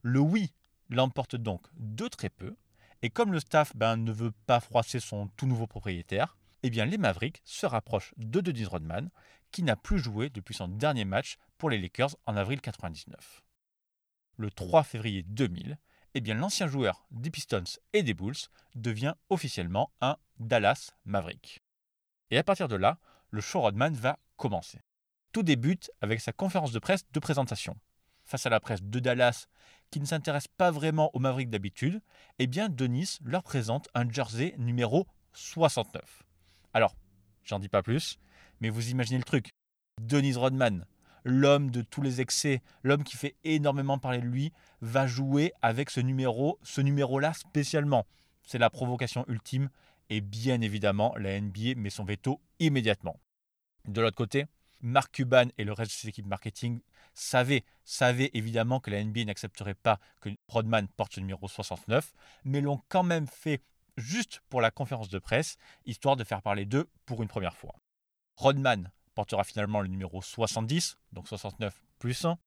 Le 0.01 0.19
oui 0.19 0.53
l'emporte 0.89 1.35
donc 1.35 1.67
de 1.75 2.07
très 2.07 2.29
peu, 2.29 2.55
et 3.01 3.09
comme 3.09 3.31
le 3.31 3.39
staff 3.39 3.75
ben, 3.75 3.97
ne 3.97 4.11
veut 4.11 4.31
pas 4.45 4.59
froisser 4.59 4.99
son 4.99 5.27
tout 5.37 5.45
nouveau 5.45 5.67
propriétaire, 5.67 6.37
eh 6.63 6.69
bien 6.69 6.85
les 6.85 6.97
Mavericks 6.97 7.41
se 7.45 7.65
rapprochent 7.65 8.13
de 8.17 8.41
Dennis 8.41 8.65
Rodman, 8.65 9.09
qui 9.51 9.63
n'a 9.63 9.75
plus 9.75 9.99
joué 9.99 10.29
depuis 10.29 10.53
son 10.53 10.67
dernier 10.67 11.05
match 11.05 11.37
pour 11.57 11.69
les 11.69 11.79
Lakers 11.79 12.15
en 12.25 12.35
avril 12.35 12.57
1999. 12.57 13.41
Le 14.37 14.51
3 14.51 14.83
février 14.83 15.23
2000, 15.23 15.77
eh 16.13 16.21
bien 16.21 16.35
l'ancien 16.35 16.67
joueur 16.67 17.05
des 17.11 17.29
Pistons 17.29 17.63
et 17.93 18.03
des 18.03 18.13
Bulls 18.13 18.35
devient 18.75 19.13
officiellement 19.29 19.91
un 20.01 20.17
Dallas 20.39 20.91
Maverick. 21.05 21.61
Et 22.31 22.37
à 22.37 22.43
partir 22.43 22.67
de 22.67 22.75
là, 22.75 22.99
le 23.31 23.41
show 23.41 23.61
Rodman 23.61 23.93
va 23.93 24.19
commencer. 24.37 24.81
Tout 25.31 25.43
débute 25.43 25.91
avec 26.01 26.21
sa 26.21 26.33
conférence 26.33 26.71
de 26.71 26.79
presse 26.79 27.09
de 27.11 27.19
présentation. 27.19 27.75
Face 28.23 28.45
à 28.45 28.49
la 28.49 28.59
presse 28.59 28.83
de 28.83 28.99
Dallas, 28.99 29.47
qui 29.91 29.99
ne 29.99 30.05
s'intéresse 30.05 30.47
pas 30.47 30.71
vraiment 30.71 31.09
aux 31.13 31.19
Mavericks 31.19 31.49
d'habitude, 31.49 32.01
eh 32.37 32.47
bien 32.47 32.69
Denis 32.69 33.17
leur 33.23 33.43
présente 33.43 33.87
un 33.93 34.09
jersey 34.09 34.55
numéro 34.57 35.07
69. 35.33 36.23
Alors, 36.73 36.95
j'en 37.43 37.59
dis 37.59 37.69
pas 37.69 37.83
plus, 37.83 38.19
mais 38.61 38.69
vous 38.69 38.89
imaginez 38.89 39.17
le 39.17 39.23
truc. 39.23 39.49
Denis 40.01 40.35
Rodman, 40.35 40.85
l'homme 41.23 41.71
de 41.71 41.81
tous 41.81 42.01
les 42.01 42.21
excès, 42.21 42.61
l'homme 42.83 43.03
qui 43.03 43.17
fait 43.17 43.35
énormément 43.43 43.97
parler 43.97 44.19
de 44.19 44.27
lui, 44.27 44.53
va 44.81 45.07
jouer 45.07 45.53
avec 45.61 45.89
ce 45.89 45.99
numéro, 45.99 46.59
ce 46.63 46.81
numéro-là 46.81 47.33
spécialement. 47.33 48.05
C'est 48.43 48.59
la 48.59 48.69
provocation 48.69 49.25
ultime 49.27 49.69
et 50.09 50.21
bien 50.21 50.61
évidemment, 50.61 51.13
la 51.17 51.39
NBA 51.39 51.75
met 51.75 51.89
son 51.89 52.03
veto 52.03 52.41
immédiatement. 52.59 53.19
De 53.85 54.01
l'autre 54.01 54.15
côté, 54.15 54.45
Mark 54.81 55.11
Cuban 55.13 55.47
et 55.57 55.63
le 55.63 55.73
reste 55.73 55.91
de 55.91 55.95
ses 55.95 56.07
équipes 56.09 56.25
marketing 56.25 56.81
savaient, 57.13 57.63
savaient 57.83 58.31
évidemment 58.33 58.79
que 58.79 58.91
la 58.91 59.03
NBA 59.03 59.25
n'accepterait 59.25 59.75
pas 59.75 59.99
que 60.21 60.29
Rodman 60.47 60.87
porte 60.87 61.13
ce 61.15 61.19
numéro 61.19 61.47
69, 61.47 62.13
mais 62.45 62.61
l'ont 62.61 62.81
quand 62.87 63.03
même 63.03 63.27
fait 63.27 63.61
juste 63.97 64.41
pour 64.49 64.61
la 64.61 64.71
conférence 64.71 65.09
de 65.09 65.19
presse, 65.19 65.57
histoire 65.85 66.15
de 66.15 66.23
faire 66.23 66.41
parler 66.41 66.65
d'eux 66.65 66.89
pour 67.05 67.21
une 67.21 67.27
première 67.27 67.55
fois. 67.55 67.75
Rodman 68.37 68.91
portera 69.15 69.43
finalement 69.43 69.81
le 69.81 69.87
numéro 69.87 70.21
70, 70.21 70.97
donc 71.11 71.27
69 71.27 71.83
plus 71.99 72.23
1, 72.23 72.37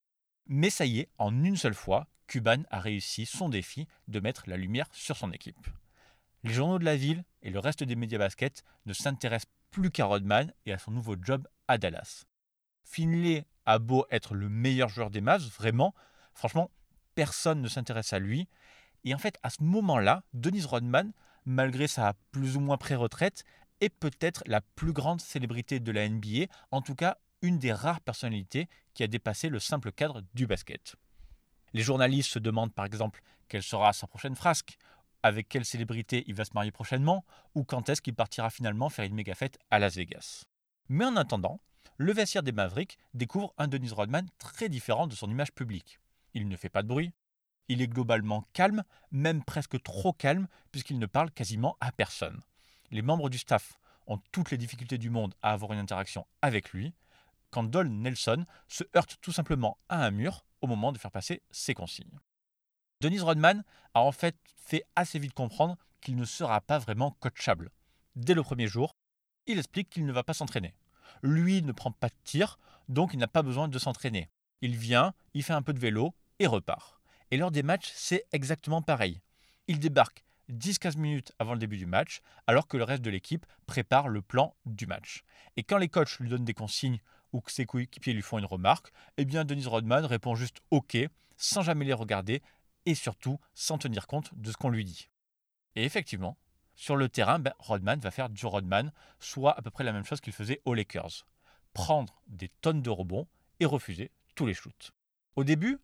mais 0.46 0.70
ça 0.70 0.86
y 0.86 1.00
est, 1.00 1.08
en 1.18 1.44
une 1.44 1.56
seule 1.56 1.74
fois, 1.74 2.06
Cuban 2.26 2.62
a 2.70 2.80
réussi 2.80 3.26
son 3.26 3.48
défi 3.48 3.86
de 4.08 4.20
mettre 4.20 4.48
la 4.48 4.56
lumière 4.56 4.88
sur 4.92 5.16
son 5.16 5.32
équipe. 5.32 5.68
Les 6.44 6.52
journaux 6.52 6.78
de 6.78 6.84
la 6.84 6.96
ville 6.96 7.24
et 7.42 7.50
le 7.50 7.58
reste 7.58 7.84
des 7.84 7.94
médias 7.94 8.18
basket 8.18 8.64
ne 8.86 8.92
s'intéressent 8.92 9.52
plus 9.73 9.91
qu'à 9.91 10.05
Rodman 10.05 10.52
et 10.67 10.73
à 10.73 10.79
son 10.79 10.93
nouveau 10.93 11.17
job 11.21 11.49
à 11.67 11.79
Dallas. 11.79 12.25
Finlay 12.85 13.47
a 13.67 13.81
beau 13.81 14.07
être 14.11 14.35
le 14.35 14.49
meilleur 14.49 14.88
joueur 14.88 15.11
des 15.11 15.21
Mavs, 15.21 15.49
vraiment, 15.59 15.95
franchement, 16.35 16.71
personne 17.17 17.61
ne 17.61 17.69
s'intéresse 17.69 18.12
à 18.12 18.21
lui. 18.21 18.49
Et 19.05 19.14
en 19.14 19.19
fait, 19.19 19.38
à 19.43 19.50
ce 19.50 19.62
moment-là, 19.62 20.23
Denise 20.35 20.67
Rodman, 20.67 21.12
malgré 21.45 21.88
sa 21.88 22.14
plus 22.31 22.57
ou 22.57 22.61
moins 22.61 22.76
pré-retraite, 22.76 23.45
est 23.81 23.88
peut-être 23.88 24.45
la 24.47 24.61
plus 24.61 24.93
grande 24.93 25.21
célébrité 25.21 25.81
de 25.81 25.91
la 25.91 26.09
NBA, 26.09 26.47
en 26.71 26.83
tout 26.83 26.95
cas 26.95 27.17
une 27.41 27.59
des 27.59 27.73
rares 27.73 28.00
personnalités 28.00 28.69
qui 28.95 29.02
a 29.02 29.09
dépassé 29.09 29.49
le 29.49 29.59
simple 29.59 29.91
cadre 29.91 30.23
du 30.35 30.47
basket. 30.47 30.95
Les 31.73 31.83
journalistes 31.83 32.31
se 32.31 32.38
demandent 32.38 32.73
par 32.73 32.85
exemple 32.85 33.23
quelle 33.49 33.62
sera 33.62 33.93
sa 33.93 34.07
prochaine 34.07 34.37
frasque, 34.37 34.76
avec 35.23 35.49
quelle 35.49 35.64
célébrité 35.64 36.25
il 36.26 36.35
va 36.35 36.45
se 36.45 36.52
marier 36.55 36.71
prochainement, 36.71 37.25
ou 37.55 37.64
quand 37.64 37.88
est-ce 37.88 38.02
qu'il 38.02 38.14
partira 38.14 38.50
finalement 38.50 38.88
faire 38.88 39.05
une 39.05 39.14
méga 39.14 39.35
fête 39.35 39.59
à 39.71 39.79
Las 39.79 39.97
Vegas. 39.97 40.45
Mais 40.88 41.05
en 41.05 41.17
attendant, 41.17 41.61
le 41.97 42.12
vestiaire 42.12 42.43
des 42.43 42.52
Mavericks 42.52 42.99
découvre 43.14 43.55
un 43.59 43.69
Dennis 43.69 43.93
Rodman 43.93 44.26
très 44.38 44.69
différent 44.69 45.07
de 45.07 45.14
son 45.14 45.31
image 45.31 45.52
publique. 45.52 46.00
Il 46.35 46.49
ne 46.49 46.57
fait 46.57 46.69
pas 46.69 46.83
de 46.83 46.88
bruit, 46.88 47.12
il 47.69 47.81
est 47.81 47.88
globalement 47.88 48.45
calme, 48.52 48.83
même 49.11 49.45
presque 49.45 49.83
trop 49.83 50.12
calme, 50.12 50.49
puisqu'il 50.71 50.99
ne 50.99 51.07
parle 51.07 51.31
quasiment 51.31 51.76
à 51.81 51.93
personne. 51.93 52.41
Les 52.91 53.02
membres 53.02 53.31
du 53.31 53.38
staff 53.38 53.79
ont 54.07 54.19
toutes 54.33 54.50
les 54.50 54.59
difficultés 54.59 54.99
du 54.99 55.11
monde 55.11 55.35
à 55.43 55.52
avoir 55.52 55.73
une 55.73 55.79
interaction 55.79 56.26
avec 56.43 56.73
lui, 56.73 56.95
quand 57.50 57.64
Dol 57.64 57.88
Nelson 57.88 58.47
se 58.69 58.85
heurte 58.97 59.19
tout 59.21 59.33
simplement 59.33 59.79
à 59.88 60.05
un 60.05 60.11
mur 60.11 60.45
au 60.61 60.67
moment 60.67 60.93
de 60.93 60.99
faire 60.99 61.11
passer 61.11 61.43
ses 61.50 61.75
consignes. 61.75 62.19
Denise 63.02 63.25
Rodman 63.25 63.64
a 63.94 64.00
en 64.00 64.12
fait 64.12 64.37
fait 64.54 64.85
assez 64.94 65.18
vite 65.18 65.35
comprendre 65.35 65.76
qu'il 66.00 66.14
ne 66.14 66.25
sera 66.25 66.61
pas 66.61 66.78
vraiment 66.78 67.11
coachable. 67.18 67.73
Dès 68.14 68.32
le 68.32 68.44
premier 68.44 68.68
jour, 68.68 68.94
il 69.49 69.59
explique 69.59 69.90
qu'il 69.90 70.06
ne 70.06 70.12
va 70.12 70.23
pas 70.23 70.35
s'entraîner. 70.35 70.73
Lui 71.21 71.62
ne 71.62 71.73
prend 71.73 71.90
pas 71.90 72.11
de 72.11 72.14
tir, 72.23 72.61
donc 72.88 73.12
il 73.12 73.18
n'a 73.18 73.26
pas 73.26 73.42
besoin 73.42 73.66
de 73.66 73.78
s'entraîner. 73.80 74.30
Il 74.61 74.76
vient, 74.76 75.14
il 75.35 75.42
fait 75.42 75.52
un 75.52 75.62
peu 75.62 75.73
de 75.73 75.80
vélo 75.80 76.14
et 76.38 76.47
repart. 76.47 77.00
Et 77.32 77.38
lors 77.38 77.50
des 77.50 77.64
matchs, 77.64 77.90
c'est 77.92 78.25
exactement 78.30 78.82
pareil. 78.82 79.21
Il 79.66 79.80
débarque 79.80 80.23
10-15 80.52 80.97
minutes 80.97 81.32
avant 81.40 81.54
le 81.54 81.59
début 81.59 81.78
du 81.78 81.87
match, 81.87 82.21
alors 82.47 82.68
que 82.68 82.76
le 82.76 82.85
reste 82.85 83.02
de 83.02 83.11
l'équipe 83.11 83.47
prépare 83.66 84.06
le 84.06 84.23
plan 84.23 84.54
du 84.64 84.87
match. 84.87 85.25
Et 85.56 85.64
quand 85.64 85.78
les 85.78 85.88
coachs 85.88 86.21
lui 86.21 86.28
donnent 86.28 86.44
des 86.44 86.54
consignes 86.54 87.00
ou 87.32 87.40
que 87.40 87.50
ses 87.50 87.66
coéquipiers 87.66 88.12
lui 88.12 88.23
font 88.23 88.38
une 88.38 88.44
remarque, 88.44 88.92
eh 89.16 89.25
bien 89.25 89.44
Denise 89.44 89.66
Rodman 89.66 90.04
répond 90.04 90.37
juste 90.37 90.61
OK, 90.71 90.97
sans 91.37 91.62
jamais 91.62 91.85
les 91.85 91.94
regarder 91.94 92.42
et 92.86 92.94
surtout 92.94 93.38
sans 93.54 93.78
tenir 93.78 94.06
compte 94.06 94.30
de 94.34 94.50
ce 94.50 94.56
qu'on 94.56 94.70
lui 94.70 94.84
dit. 94.84 95.08
Et 95.74 95.84
effectivement, 95.84 96.36
sur 96.74 96.96
le 96.96 97.08
terrain, 97.08 97.38
ben, 97.38 97.52
Rodman 97.58 98.00
va 98.00 98.10
faire 98.10 98.28
du 98.28 98.46
Rodman, 98.46 98.92
soit 99.20 99.56
à 99.56 99.62
peu 99.62 99.70
près 99.70 99.84
la 99.84 99.92
même 99.92 100.04
chose 100.04 100.20
qu'il 100.20 100.32
faisait 100.32 100.60
aux 100.64 100.74
Lakers. 100.74 101.26
Prendre 101.72 102.22
des 102.26 102.48
tonnes 102.48 102.82
de 102.82 102.90
rebonds 102.90 103.26
et 103.60 103.66
refuser 103.66 104.10
tous 104.34 104.46
les 104.46 104.54
shoots. 104.54 104.92
Au 105.36 105.44
début, 105.44 105.78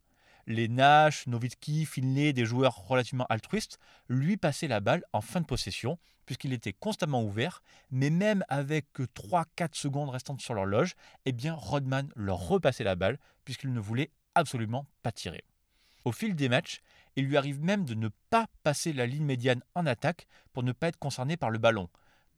les 0.46 0.68
Nash, 0.68 1.26
Nowitzki, 1.26 1.84
Finlay, 1.84 2.32
des 2.32 2.46
joueurs 2.46 2.86
relativement 2.86 3.26
altruistes, 3.26 3.78
lui 4.08 4.36
passaient 4.36 4.68
la 4.68 4.80
balle 4.80 5.04
en 5.12 5.20
fin 5.20 5.40
de 5.40 5.46
possession, 5.46 5.98
puisqu'il 6.24 6.52
était 6.52 6.72
constamment 6.72 7.22
ouvert, 7.22 7.62
mais 7.90 8.10
même 8.10 8.44
avec 8.48 8.86
3-4 8.98 9.74
secondes 9.74 10.10
restantes 10.10 10.40
sur 10.40 10.54
l'horloge, 10.54 10.94
eh 11.26 11.32
bien 11.32 11.54
Rodman 11.54 12.10
leur 12.16 12.38
repassait 12.48 12.84
la 12.84 12.96
balle, 12.96 13.18
puisqu'il 13.44 13.72
ne 13.72 13.80
voulait 13.80 14.10
absolument 14.34 14.86
pas 15.02 15.12
tirer. 15.12 15.44
Au 16.04 16.12
fil 16.12 16.34
des 16.34 16.48
matchs, 16.48 16.80
il 17.18 17.26
lui 17.26 17.37
arrive 17.37 17.60
même 17.60 17.84
de 17.84 17.94
ne 17.94 18.10
pas 18.30 18.46
passer 18.62 18.92
la 18.92 19.04
ligne 19.04 19.25
médiane 19.25 19.64
en 19.75 19.87
attaque 19.87 20.28
pour 20.52 20.62
ne 20.62 20.70
pas 20.70 20.87
être 20.87 21.00
concerné 21.00 21.37
par 21.37 21.50
le 21.50 21.58
ballon. 21.58 21.88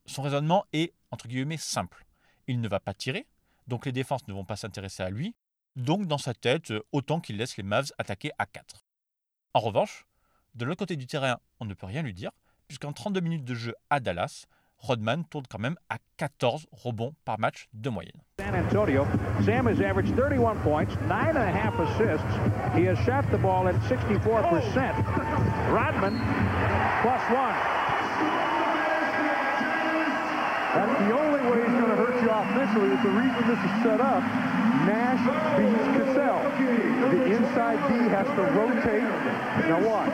Son 0.06 0.22
raisonnement 0.22 0.64
est, 0.72 0.94
entre 1.10 1.28
guillemets, 1.28 1.58
simple. 1.58 2.06
Il 2.46 2.62
ne 2.62 2.68
va 2.68 2.80
pas 2.80 2.94
tirer, 2.94 3.26
donc 3.66 3.84
les 3.84 3.92
défenses 3.92 4.26
ne 4.26 4.32
vont 4.32 4.46
pas 4.46 4.56
s'intéresser 4.56 5.02
à 5.02 5.10
lui, 5.10 5.34
donc 5.76 6.06
dans 6.06 6.16
sa 6.16 6.32
tête, 6.32 6.72
autant 6.92 7.20
qu'il 7.20 7.36
laisse 7.36 7.58
les 7.58 7.62
Mavs 7.62 7.92
attaquer 7.98 8.30
à 8.38 8.46
4. 8.46 8.86
En 9.52 9.60
revanche, 9.60 10.06
de 10.54 10.64
l'autre 10.64 10.78
côté 10.78 10.96
du 10.96 11.06
terrain, 11.06 11.38
on 11.60 11.66
ne 11.66 11.74
peut 11.74 11.86
rien 11.86 12.00
lui 12.00 12.14
dire, 12.14 12.30
puisqu'en 12.66 12.94
32 12.94 13.20
minutes 13.20 13.44
de 13.44 13.54
jeu 13.54 13.74
à 13.90 14.00
Dallas, 14.00 14.46
Rodman 14.80 15.24
tourne 15.30 15.44
quand 15.48 15.58
même 15.58 15.76
à 15.88 15.98
14 16.16 16.66
rebonds 16.72 17.14
par 17.24 17.38
match 17.38 17.68
de 17.74 17.90
moyenne. 17.90 18.20
San 18.40 18.54
Antonio, 18.54 19.06
Sam 19.44 19.66
has 19.66 19.80
averaged 19.80 20.16
31 20.16 20.56
points, 20.62 20.88
9.5 21.08 21.80
assists. 21.80 22.76
He 22.76 22.84
has 22.86 22.98
shot 23.04 23.30
the 23.30 23.38
ball 23.38 23.68
at 23.68 23.74
64%. 23.88 24.24
Rodman, 25.70 26.18
plus 27.02 27.22
one. 27.30 27.54
That's 30.74 30.98
the 31.02 31.12
only 31.18 31.40
way 31.50 31.58
he's 31.66 31.76
going 31.80 31.90
to 31.90 31.96
hurt 31.96 32.22
you 32.22 32.30
offensively. 32.30 32.90
It's 32.94 33.02
the 33.02 33.10
reason 33.10 33.48
this 33.48 33.58
is 33.58 33.82
set 33.82 34.00
up. 34.00 34.22
Nash 34.86 35.20
beats 35.58 35.88
Cassell. 35.96 36.40
The 37.10 37.20
inside 37.36 37.78
D 37.88 38.08
has 38.08 38.26
to 38.36 38.42
rotate. 38.56 39.02
Now 39.68 39.80
watch. 39.86 40.10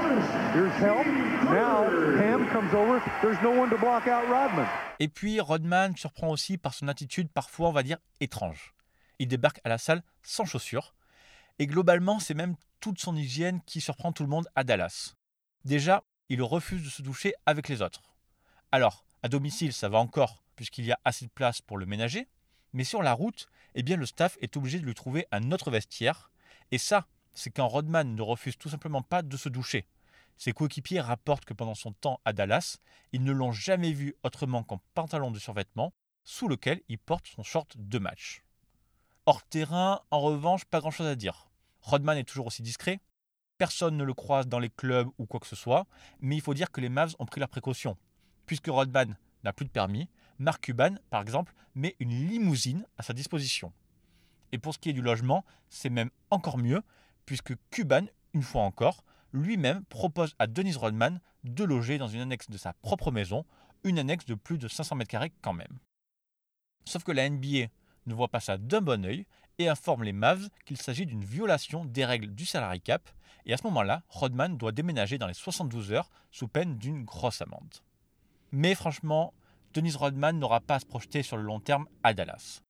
Here's 0.55 0.73
help. 0.81 1.07
Now 1.45 1.85
Ham 2.19 2.49
comes 2.49 2.75
over. 2.75 3.01
There's 3.23 3.41
no 3.43 3.51
one 3.51 3.71
to 3.71 3.79
block 3.79 4.09
out 4.09 4.27
Rodman. 4.29 4.67
Et 4.99 5.09
puis 5.09 5.41
Rodman 5.41 5.97
surprend 5.97 6.31
aussi 6.31 6.59
par 6.59 6.75
son 6.75 6.89
attitude 6.89 7.29
parfois, 7.29 7.69
on 7.69 7.73
va 7.73 7.83
dire, 7.83 7.99
étrange. 8.21 8.75
Il 9.19 9.29
débarque 9.29 9.61
à 9.65 9.69
la 9.69 9.79
salle 9.79 10.03
sans 10.23 10.45
chaussures. 10.45 10.95
Et 11.59 11.67
globalement, 11.67 12.19
c'est 12.19 12.35
même 12.35 12.57
toute 12.81 12.99
son 12.99 13.17
hygiène 13.17 13.61
qui 13.67 13.81
surprend 13.81 14.13
tout 14.13 14.23
le 14.23 14.29
monde 14.29 14.49
à 14.55 14.65
Dallas. 14.65 15.15
Déjà, 15.65 16.03
il 16.29 16.43
refuse 16.43 16.83
de 16.83 16.89
se 16.89 17.03
doucher 17.03 17.35
avec 17.47 17.69
les 17.69 17.83
autres. 17.83 18.03
Alors, 18.73 19.05
à 19.23 19.29
domicile, 19.29 19.73
ça 19.73 19.89
va 19.89 19.99
encore, 19.99 20.43
puisqu'il 20.55 20.85
y 20.85 20.93
a 20.93 20.99
assez 21.05 21.25
de 21.25 21.31
place 21.31 21.63
pour 21.63 21.79
le 21.79 21.87
ménager, 21.87 22.29
mais 22.73 22.85
sur 22.85 23.03
la 23.03 23.13
route, 23.13 23.49
eh 23.77 23.83
bien 23.83 23.97
le 23.97 24.07
staff 24.07 24.37
est 24.41 24.57
obligé 24.57 24.81
de 24.81 24.85
lui 24.85 24.95
trouver 24.95 25.27
un 25.31 25.53
autre 25.53 25.71
vestiaire, 25.71 26.31
et 26.73 26.79
ça, 26.79 27.07
c'est 27.35 27.51
quand 27.51 27.69
Rodman 27.69 28.15
ne 28.15 28.23
refuse 28.23 28.57
tout 28.57 28.71
simplement 28.71 29.03
pas 29.03 29.23
de 29.23 29.37
se 29.37 29.49
doucher. 29.49 29.87
Ses 30.39 30.53
coéquipiers 30.53 31.01
rapportent 31.01 31.45
que 31.45 31.55
pendant 31.55 31.75
son 31.75 31.93
temps 31.93 32.21
à 32.25 32.33
Dallas, 32.33 32.79
ils 33.13 33.23
ne 33.23 33.33
l'ont 33.33 33.53
jamais 33.53 33.93
vu 33.93 34.17
autrement 34.23 34.63
qu'en 34.63 34.81
pantalon 34.95 35.31
de 35.31 35.39
survêtement, 35.39 35.93
sous 36.25 36.49
lequel 36.49 36.81
il 36.89 36.99
porte 36.99 37.27
son 37.29 37.43
short 37.43 37.77
de 37.77 37.99
match. 37.99 38.43
Hors 39.27 39.43
terrain, 39.43 40.01
en 40.11 40.21
revanche, 40.21 40.65
pas 40.65 40.81
grand-chose 40.81 41.07
à 41.07 41.15
dire. 41.15 41.51
Rodman 41.81 42.19
est 42.19 42.25
toujours 42.25 42.47
aussi 42.47 42.63
discret, 42.63 43.01
personne 43.59 43.97
ne 43.97 44.05
le 44.05 44.15
croise 44.15 44.49
dans 44.49 44.59
les 44.59 44.71
clubs 44.71 45.09
ou 45.19 45.27
quoi 45.27 45.41
que 45.41 45.47
ce 45.47 45.57
soit, 45.57 45.87
mais 46.21 46.37
il 46.37 46.41
faut 46.43 46.55
dire 46.55 46.71
que 46.71 46.81
les 46.81 46.89
Mavs 46.89 47.15
ont 47.19 47.27
pris 47.27 47.41
leurs 47.41 47.49
précautions. 47.49 47.97
Puisque 48.47 48.69
Rodman 48.69 49.17
n'a 49.45 49.53
plus 49.53 49.67
de 49.67 49.71
permis, 49.71 50.09
Mark 50.39 50.63
Cuban, 50.63 50.97
par 51.11 51.23
exemple, 51.23 51.55
met 51.75 51.97
une 52.01 52.11
limousine 52.11 52.87
à 52.99 53.03
sa 53.03 53.13
disposition. 53.13 53.73
Et 54.53 54.59
pour 54.59 54.75
ce 54.75 54.79
qui 54.79 54.91
est 54.91 54.95
du 54.95 55.03
logement, 55.03 55.45
c'est 55.69 55.91
même 55.91 56.11
encore 56.31 56.59
mieux, 56.59 56.83
puisque 57.25 57.55
Cuban, 57.71 58.07
une 58.33 58.43
fois 58.43 58.63
encore, 58.63 59.05
lui-même 59.33 59.85
propose 59.85 60.35
à 60.39 60.47
Dennis 60.47 60.75
Rodman 60.75 61.21
de 61.45 61.65
loger 61.65 61.99
dans 61.99 62.09
une 62.09 62.21
annexe 62.21 62.51
de 62.51 62.59
sa 62.59 62.73
propre 62.75 63.11
maison, 63.11 63.45
une 63.85 63.99
annexe 63.99 64.27
de 64.27 64.35
plus 64.35 64.59
de 64.59 64.69
500 64.69 64.97
mètres 64.97 65.11
carrés 65.11 65.33
quand 65.43 65.53
même. 65.53 65.79
Sauf 66.85 67.03
que 67.03 67.13
la 67.13 67.29
NBA 67.29 67.67
ne 68.07 68.15
voit 68.15 68.29
pas 68.29 68.41
ça 68.41 68.59
d'un 68.59 68.81
bon 68.81 69.05
œil 69.05 69.27
et 69.59 69.69
informe 69.69 70.05
les 70.05 70.13
Mavs 70.13 70.49
qu'il 70.65 70.77
s'agit 70.77 71.07
d'une 71.07 71.25
violation 71.25 71.85
des 71.85 72.05
règles 72.05 72.35
du 72.35 72.47
salary 72.47 72.81
cap, 72.81 73.09
et 73.47 73.53
à 73.53 73.57
ce 73.57 73.65
moment-là, 73.65 74.03
Rodman 74.09 74.57
doit 74.57 74.73
déménager 74.73 75.19
dans 75.19 75.27
les 75.27 75.35
72 75.35 75.93
heures 75.93 76.11
sous 76.31 76.49
peine 76.49 76.79
d'une 76.79 77.05
grosse 77.05 77.41
amende. 77.43 77.75
Mais 78.53 78.75
franchement, 78.75 79.33
Dennis 79.77 79.97
Rodman 79.97 80.39
n'aura 80.39 80.63
pas 80.63 80.77
à 80.77 80.81
se 80.81 80.87
projeter 80.87 81.23
sur 81.23 81.37
le 81.37 81.43
long 81.43 81.61
terme 81.61 81.87
à 82.03 82.15
Dallas. 82.15 82.63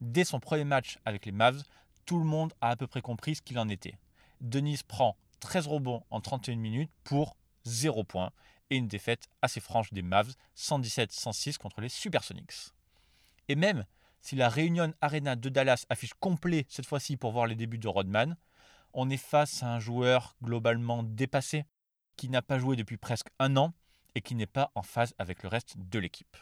Dès 0.00 0.24
son 0.24 0.40
premier 0.40 0.64
match 0.64 0.98
avec 1.04 1.26
les 1.26 1.32
Mavs, 1.32 1.62
tout 2.06 2.18
le 2.18 2.24
monde 2.24 2.54
a 2.62 2.70
à 2.70 2.76
peu 2.76 2.86
près 2.86 3.02
compris 3.02 3.34
ce 3.34 3.42
qu'il 3.42 3.58
en 3.58 3.68
était. 3.68 3.98
Dennis 4.40 4.80
prend 4.88 5.18
13 5.40 5.66
rebonds 5.66 6.02
en 6.08 6.22
31 6.22 6.56
minutes 6.56 6.90
pour 7.04 7.36
0 7.66 8.04
points 8.04 8.30
et 8.70 8.78
une 8.78 8.88
défaite 8.88 9.28
assez 9.42 9.60
franche 9.60 9.92
des 9.92 10.00
Mavs 10.00 10.32
117-106 10.56 11.58
contre 11.58 11.82
les 11.82 11.90
Supersonics. 11.90 12.72
Et 13.48 13.54
même 13.54 13.84
si 14.22 14.34
la 14.34 14.48
Réunion 14.48 14.94
Arena 15.02 15.36
de 15.36 15.50
Dallas 15.50 15.84
affiche 15.90 16.14
complet 16.20 16.64
cette 16.70 16.86
fois-ci 16.86 17.18
pour 17.18 17.32
voir 17.32 17.46
les 17.46 17.54
débuts 17.54 17.76
de 17.76 17.88
Rodman, 17.88 18.34
on 18.94 19.10
est 19.10 19.18
face 19.18 19.62
à 19.62 19.74
un 19.74 19.78
joueur 19.78 20.34
globalement 20.42 21.02
dépassé, 21.02 21.66
qui 22.16 22.30
n'a 22.30 22.40
pas 22.40 22.58
joué 22.58 22.76
depuis 22.76 22.96
presque 22.96 23.28
un 23.38 23.58
an 23.58 23.74
et 24.16 24.22
qui 24.22 24.34
n'est 24.34 24.46
pas 24.46 24.72
en 24.74 24.82
phase 24.82 25.14
avec 25.18 25.42
le 25.42 25.48
reste 25.48 25.74
de 25.76 25.98
l'équipe. 25.98 26.36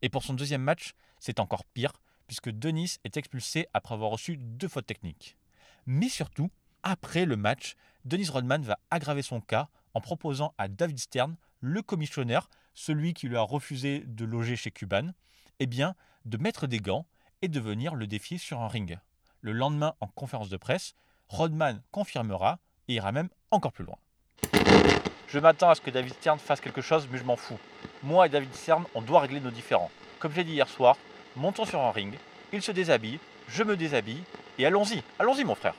Et 0.00 0.08
pour 0.08 0.24
son 0.24 0.32
deuxième 0.32 0.62
match, 0.62 0.94
c'est 1.20 1.38
encore 1.38 1.66
pire, 1.66 1.92
puisque 2.26 2.50
Denis 2.50 2.96
est 3.04 3.18
expulsé 3.18 3.68
après 3.74 3.94
avoir 3.94 4.10
reçu 4.10 4.38
deux 4.38 4.68
fautes 4.68 4.86
techniques. 4.86 5.36
Mais 5.84 6.08
surtout, 6.08 6.50
après 6.82 7.26
le 7.26 7.36
match, 7.36 7.76
Denis 8.06 8.30
Rodman 8.30 8.62
va 8.62 8.78
aggraver 8.90 9.20
son 9.20 9.42
cas 9.42 9.68
en 9.92 10.00
proposant 10.00 10.54
à 10.56 10.66
David 10.66 10.98
Stern, 10.98 11.36
le 11.60 11.82
commissionnaire, 11.82 12.48
celui 12.72 13.12
qui 13.12 13.28
lui 13.28 13.36
a 13.36 13.42
refusé 13.42 14.02
de 14.06 14.24
loger 14.24 14.56
chez 14.56 14.70
Cuban, 14.70 15.10
eh 15.58 15.66
bien, 15.66 15.94
de 16.24 16.38
mettre 16.38 16.66
des 16.66 16.78
gants 16.78 17.06
et 17.42 17.48
de 17.48 17.60
venir 17.60 17.94
le 17.94 18.06
défier 18.06 18.38
sur 18.38 18.62
un 18.62 18.68
ring. 18.68 18.98
Le 19.42 19.52
lendemain, 19.52 19.94
en 20.00 20.06
conférence 20.06 20.48
de 20.48 20.56
presse, 20.56 20.94
Rodman 21.28 21.82
confirmera 21.90 22.60
et 22.88 22.94
ira 22.94 23.12
même 23.12 23.28
encore 23.50 23.72
plus 23.72 23.84
loin. 23.84 23.98
Je 25.34 25.40
m'attends 25.40 25.70
à 25.70 25.74
ce 25.74 25.80
que 25.80 25.90
David 25.90 26.14
Stern 26.14 26.38
fasse 26.38 26.60
quelque 26.60 26.80
chose, 26.80 27.08
mais 27.10 27.18
je 27.18 27.24
m'en 27.24 27.34
fous. 27.34 27.58
Moi 28.04 28.26
et 28.26 28.28
David 28.28 28.54
Stern, 28.54 28.84
on 28.94 29.02
doit 29.02 29.18
régler 29.18 29.40
nos 29.40 29.50
différends. 29.50 29.90
Comme 30.20 30.32
j'ai 30.32 30.44
dit 30.44 30.52
hier 30.52 30.68
soir, 30.68 30.96
montons 31.34 31.64
sur 31.64 31.80
un 31.80 31.90
ring, 31.90 32.14
il 32.52 32.62
se 32.62 32.70
déshabille, 32.70 33.18
je 33.48 33.64
me 33.64 33.76
déshabille, 33.76 34.22
et 34.58 34.64
allons-y, 34.64 35.02
allons-y 35.18 35.42
mon 35.42 35.56
frère. 35.56 35.74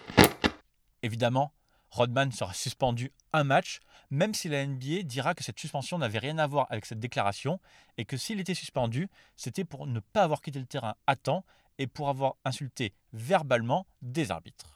Évidemment, 1.04 1.54
Rodman 1.90 2.34
sera 2.34 2.54
suspendu 2.54 3.14
un 3.32 3.46
match, 3.46 3.80
même 4.10 4.34
si 4.34 4.50
la 4.50 4.68
NBA 4.68 5.04
dira 5.04 5.34
que 5.34 5.44
cette 5.46 5.58
suspension 5.58 6.00
n'avait 6.00 6.20
rien 6.20 6.38
à 6.38 6.48
voir 6.48 6.68
avec 6.70 6.86
cette 6.86 7.00
déclaration 7.00 7.62
et 7.98 8.04
que 8.04 8.18
s'il 8.18 8.42
était 8.42 8.56
suspendu, 8.56 9.08
c'était 9.38 9.64
pour 9.64 9.88
ne 9.88 10.02
pas 10.02 10.24
avoir 10.24 10.42
quitté 10.42 10.60
le 10.60 10.66
terrain 10.66 10.96
à 11.08 11.16
temps 11.16 11.46
et 11.78 11.88
pour 11.88 12.10
avoir 12.10 12.36
insulté 12.44 12.94
verbalement 13.14 13.88
des 14.02 14.32
arbitres. 14.32 14.75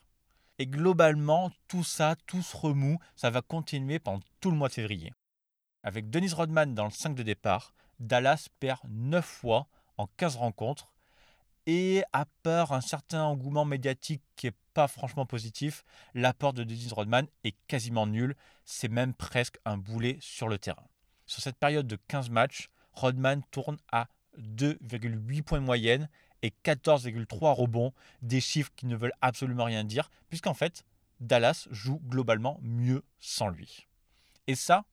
Et 0.62 0.68
globalement, 0.68 1.52
tout 1.70 1.86
ça, 1.86 2.18
tout 2.28 2.42
ce 2.42 2.56
remous, 2.56 3.00
ça 3.16 3.30
va 3.30 3.42
continuer 3.42 3.98
pendant 3.98 4.20
tout 4.42 4.52
le 4.52 4.58
mois 4.58 4.68
de 4.68 4.74
février. 4.74 5.14
Avec 5.84 6.10
Dennis 6.10 6.34
Rodman 6.34 6.76
dans 6.76 6.84
le 6.84 6.92
5 6.92 7.16
de 7.16 7.24
départ, 7.24 7.74
Dallas 8.00 8.48
perd 8.60 8.82
9 8.90 9.26
fois 9.26 9.68
en 9.98 10.08
15 10.18 10.36
rencontres. 10.36 10.92
Et 11.66 12.04
à 12.12 12.26
part 12.44 12.74
un 12.74 12.82
certain 12.82 13.24
engouement 13.24 13.64
médiatique 13.64 14.22
qui 14.36 14.48
n'est 14.48 14.56
pas 14.74 14.90
franchement 14.90 15.26
positif, 15.26 15.84
l'apport 16.14 16.52
de 16.52 16.66
Dennis 16.66 16.90
Rodman 16.92 17.28
est 17.46 17.56
quasiment 17.68 18.06
nul. 18.06 18.36
C'est 18.66 18.90
même 18.90 19.14
presque 19.14 19.60
un 19.64 19.78
boulet 19.78 20.18
sur 20.20 20.50
le 20.50 20.58
terrain. 20.58 20.88
Sur 21.26 21.42
cette 21.42 21.58
période 21.58 21.88
de 21.88 21.98
15 22.08 22.30
matchs, 22.32 22.70
Rodman 22.92 23.44
tourne 23.52 23.78
à 23.94 24.08
2,8 24.38 25.42
points 25.44 25.62
de 25.62 25.66
moyenne 25.66 26.10
et 26.42 26.54
14,3 26.64 27.54
rebonds, 27.54 27.94
des 28.22 28.42
chiffres 28.42 28.72
qui 28.76 28.86
ne 28.86 28.96
veulent 28.96 29.14
absolument 29.22 29.66
rien 29.66 29.84
dire, 29.84 30.10
puisqu'en 30.30 30.54
fait, 30.54 30.86
Dallas 31.20 31.68
joue 31.72 32.02
globalement 32.08 32.60
mieux 32.62 33.04
sans 33.20 33.50
lui. 33.50 33.88
Et 34.48 34.56
ça, 34.56 34.86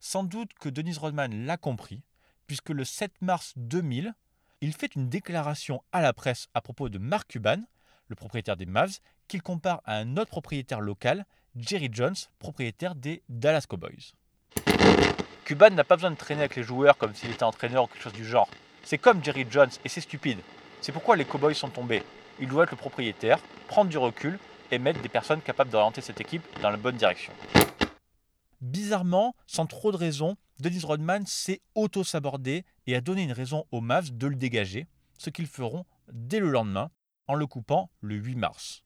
sans 0.00 0.24
doute 0.24 0.52
que 0.54 0.68
Dennis 0.68 0.98
Rodman 0.98 1.46
l'a 1.46 1.56
compris, 1.56 2.02
puisque 2.46 2.70
le 2.70 2.84
7 2.84 3.12
mars 3.20 3.52
2000, 3.56 4.14
il 4.60 4.72
fait 4.72 4.94
une 4.94 5.08
déclaration 5.08 5.82
à 5.92 6.00
la 6.00 6.12
presse 6.12 6.48
à 6.54 6.60
propos 6.60 6.88
de 6.88 6.98
Mark 6.98 7.28
Cuban, 7.28 7.58
le 8.08 8.16
propriétaire 8.16 8.56
des 8.56 8.66
Mavs, 8.66 8.98
qu'il 9.28 9.42
compare 9.42 9.82
à 9.84 9.96
un 9.96 10.16
autre 10.16 10.30
propriétaire 10.30 10.80
local, 10.80 11.26
Jerry 11.56 11.88
Jones, 11.92 12.16
propriétaire 12.38 12.94
des 12.94 13.22
Dallas 13.28 13.66
Cowboys. 13.68 14.12
Cuban 15.44 15.70
n'a 15.70 15.84
pas 15.84 15.96
besoin 15.96 16.10
de 16.10 16.16
traîner 16.16 16.40
avec 16.40 16.56
les 16.56 16.62
joueurs 16.62 16.96
comme 16.96 17.14
s'il 17.14 17.30
était 17.30 17.42
entraîneur 17.42 17.84
ou 17.84 17.86
quelque 17.86 18.02
chose 18.02 18.12
du 18.12 18.24
genre. 18.24 18.48
C'est 18.82 18.98
comme 18.98 19.22
Jerry 19.22 19.46
Jones 19.48 19.70
et 19.84 19.88
c'est 19.88 20.00
stupide. 20.00 20.40
C'est 20.84 20.92
pourquoi 20.92 21.16
les 21.16 21.24
Cowboys 21.24 21.54
sont 21.54 21.70
tombés. 21.70 22.02
Il 22.38 22.46
doit 22.46 22.64
être 22.64 22.72
le 22.72 22.76
propriétaire, 22.76 23.38
prendre 23.68 23.88
du 23.88 23.96
recul 23.96 24.38
et 24.70 24.78
mettre 24.78 25.00
des 25.00 25.08
personnes 25.08 25.40
capables 25.40 25.70
d'orienter 25.70 26.02
cette 26.02 26.20
équipe 26.20 26.42
dans 26.60 26.68
la 26.68 26.76
bonne 26.76 26.96
direction. 26.96 27.32
Bizarrement, 28.60 29.34
sans 29.46 29.64
trop 29.64 29.92
de 29.92 29.96
raison, 29.96 30.36
Dennis 30.58 30.84
Rodman 30.84 31.24
s'est 31.24 31.62
auto-sabordé 31.74 32.66
et 32.86 32.94
a 32.94 33.00
donné 33.00 33.22
une 33.22 33.32
raison 33.32 33.64
aux 33.72 33.80
Mavs 33.80 34.14
de 34.14 34.26
le 34.26 34.36
dégager, 34.36 34.86
ce 35.16 35.30
qu'ils 35.30 35.46
feront 35.46 35.86
dès 36.12 36.38
le 36.38 36.50
lendemain, 36.50 36.90
en 37.28 37.34
le 37.34 37.46
coupant 37.46 37.88
le 38.02 38.16
8 38.16 38.36
mars. 38.36 38.84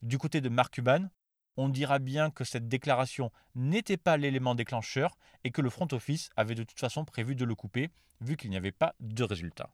Du 0.00 0.16
côté 0.16 0.40
de 0.40 0.48
Mark 0.48 0.72
Cuban, 0.72 1.10
on 1.58 1.68
dira 1.68 1.98
bien 1.98 2.30
que 2.30 2.44
cette 2.44 2.66
déclaration 2.66 3.30
n'était 3.54 3.98
pas 3.98 4.16
l'élément 4.16 4.54
déclencheur 4.54 5.18
et 5.44 5.50
que 5.50 5.60
le 5.60 5.68
front 5.68 5.88
office 5.92 6.30
avait 6.34 6.54
de 6.54 6.64
toute 6.64 6.80
façon 6.80 7.04
prévu 7.04 7.34
de 7.34 7.44
le 7.44 7.54
couper, 7.54 7.90
vu 8.22 8.38
qu'il 8.38 8.48
n'y 8.48 8.56
avait 8.56 8.72
pas 8.72 8.94
de 9.00 9.22
résultat. 9.22 9.68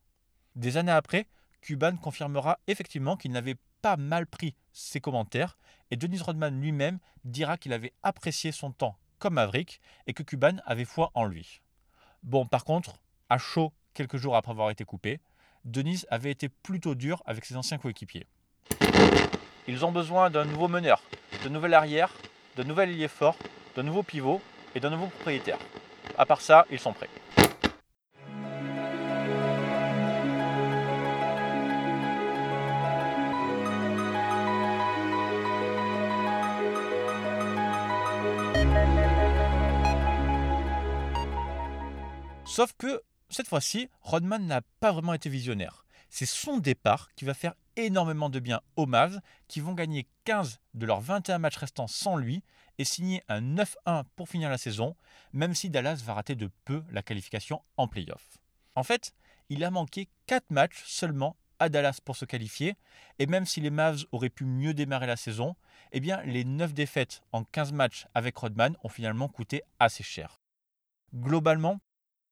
Des 0.56 0.76
années 0.76 0.90
après, 0.90 1.28
Cuban 1.62 1.96
confirmera 1.96 2.58
effectivement 2.66 3.16
qu'il 3.16 3.32
n'avait 3.32 3.56
pas 3.80 3.96
mal 3.96 4.26
pris 4.26 4.54
ses 4.72 5.00
commentaires 5.00 5.56
et 5.90 5.96
Dennis 5.96 6.20
Rodman 6.20 6.60
lui-même 6.60 6.98
dira 7.24 7.56
qu'il 7.56 7.72
avait 7.72 7.92
apprécié 8.02 8.52
son 8.52 8.72
temps 8.72 8.98
comme 9.18 9.34
Maverick 9.34 9.80
et 10.06 10.14
que 10.14 10.22
Cuban 10.22 10.56
avait 10.66 10.84
foi 10.84 11.10
en 11.14 11.24
lui. 11.24 11.60
Bon, 12.24 12.44
par 12.44 12.64
contre, 12.64 13.00
à 13.30 13.38
chaud, 13.38 13.72
quelques 13.94 14.16
jours 14.16 14.36
après 14.36 14.50
avoir 14.50 14.70
été 14.70 14.84
coupé, 14.84 15.20
Denise 15.64 16.06
avait 16.10 16.32
été 16.32 16.48
plutôt 16.48 16.96
dur 16.96 17.22
avec 17.24 17.44
ses 17.44 17.56
anciens 17.56 17.78
coéquipiers. 17.78 18.26
Ils 19.68 19.84
ont 19.84 19.92
besoin 19.92 20.28
d'un 20.28 20.44
nouveau 20.44 20.66
meneur, 20.66 21.02
de 21.44 21.48
nouvel 21.48 21.74
arrière, 21.74 22.12
de 22.56 22.64
nouvel 22.64 22.90
ailier 22.90 23.08
fort, 23.08 23.36
de 23.76 23.82
nouveaux 23.82 24.02
pivots 24.02 24.42
et 24.74 24.80
d'un 24.80 24.90
nouveau 24.90 25.06
propriétaire. 25.06 25.58
À 26.18 26.26
part 26.26 26.40
ça, 26.40 26.66
ils 26.70 26.80
sont 26.80 26.92
prêts. 26.92 27.08
Sauf 42.52 42.74
que 42.74 43.02
cette 43.30 43.48
fois-ci, 43.48 43.88
Rodman 44.02 44.46
n'a 44.46 44.60
pas 44.78 44.92
vraiment 44.92 45.14
été 45.14 45.30
visionnaire. 45.30 45.86
C'est 46.10 46.26
son 46.26 46.58
départ 46.58 47.08
qui 47.14 47.24
va 47.24 47.32
faire 47.32 47.54
énormément 47.76 48.28
de 48.28 48.40
bien 48.40 48.60
aux 48.76 48.84
Mavs, 48.84 49.22
qui 49.48 49.60
vont 49.60 49.72
gagner 49.72 50.06
15 50.24 50.60
de 50.74 50.84
leurs 50.84 51.00
21 51.00 51.38
matchs 51.38 51.56
restants 51.56 51.86
sans 51.86 52.18
lui 52.18 52.44
et 52.76 52.84
signer 52.84 53.22
un 53.28 53.40
9-1 53.40 54.04
pour 54.16 54.28
finir 54.28 54.50
la 54.50 54.58
saison, 54.58 54.96
même 55.32 55.54
si 55.54 55.70
Dallas 55.70 56.02
va 56.04 56.12
rater 56.12 56.34
de 56.34 56.50
peu 56.66 56.84
la 56.90 57.02
qualification 57.02 57.62
en 57.78 57.88
playoff. 57.88 58.36
En 58.74 58.82
fait, 58.82 59.14
il 59.48 59.64
a 59.64 59.70
manqué 59.70 60.10
4 60.26 60.50
matchs 60.50 60.84
seulement 60.84 61.38
à 61.58 61.70
Dallas 61.70 62.00
pour 62.04 62.16
se 62.16 62.26
qualifier, 62.26 62.76
et 63.18 63.24
même 63.24 63.46
si 63.46 63.62
les 63.62 63.70
Mavs 63.70 64.04
auraient 64.12 64.28
pu 64.28 64.44
mieux 64.44 64.74
démarrer 64.74 65.06
la 65.06 65.16
saison, 65.16 65.56
eh 65.92 66.00
bien 66.00 66.20
les 66.24 66.44
9 66.44 66.74
défaites 66.74 67.22
en 67.32 67.44
15 67.44 67.72
matchs 67.72 68.06
avec 68.12 68.36
Rodman 68.36 68.76
ont 68.84 68.90
finalement 68.90 69.28
coûté 69.28 69.62
assez 69.78 70.02
cher. 70.02 70.42
Globalement, 71.14 71.80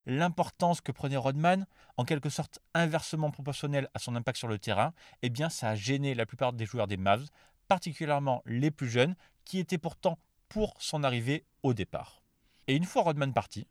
l'importance 0.07 0.81
que 0.81 0.93
prenait 0.93 1.17
Rodman, 1.17 1.67
en 1.97 2.05
quelque 2.05 2.31
sorte 2.31 2.59
inversement 2.75 3.31
proportionnelle 3.31 3.89
à 3.95 3.99
son 3.99 4.17
impact 4.17 4.39
sur 4.39 4.49
le 4.49 4.59
terrain, 4.59 4.93
eh 5.23 5.31
bien 5.31 5.49
ça 5.51 5.71
a 5.71 5.75
gêné 5.75 6.15
la 6.15 6.27
plupart 6.27 6.53
des 6.53 6.67
joueurs 6.67 6.87
des 6.87 6.97
Mavs, 6.97 7.29
particulièrement 7.69 8.43
les 8.47 8.71
plus 8.71 8.89
jeunes, 8.89 9.17
qui 9.45 9.59
étaient 9.59 9.79
pourtant 9.79 10.19
pour 10.49 10.75
son 10.79 11.05
arrivée 11.05 11.45
au 11.63 11.75
départ. 11.75 12.23
Et 12.67 12.75
une 12.75 12.85
fois 12.85 13.03
Rodman 13.03 13.33
parti, 13.33 13.67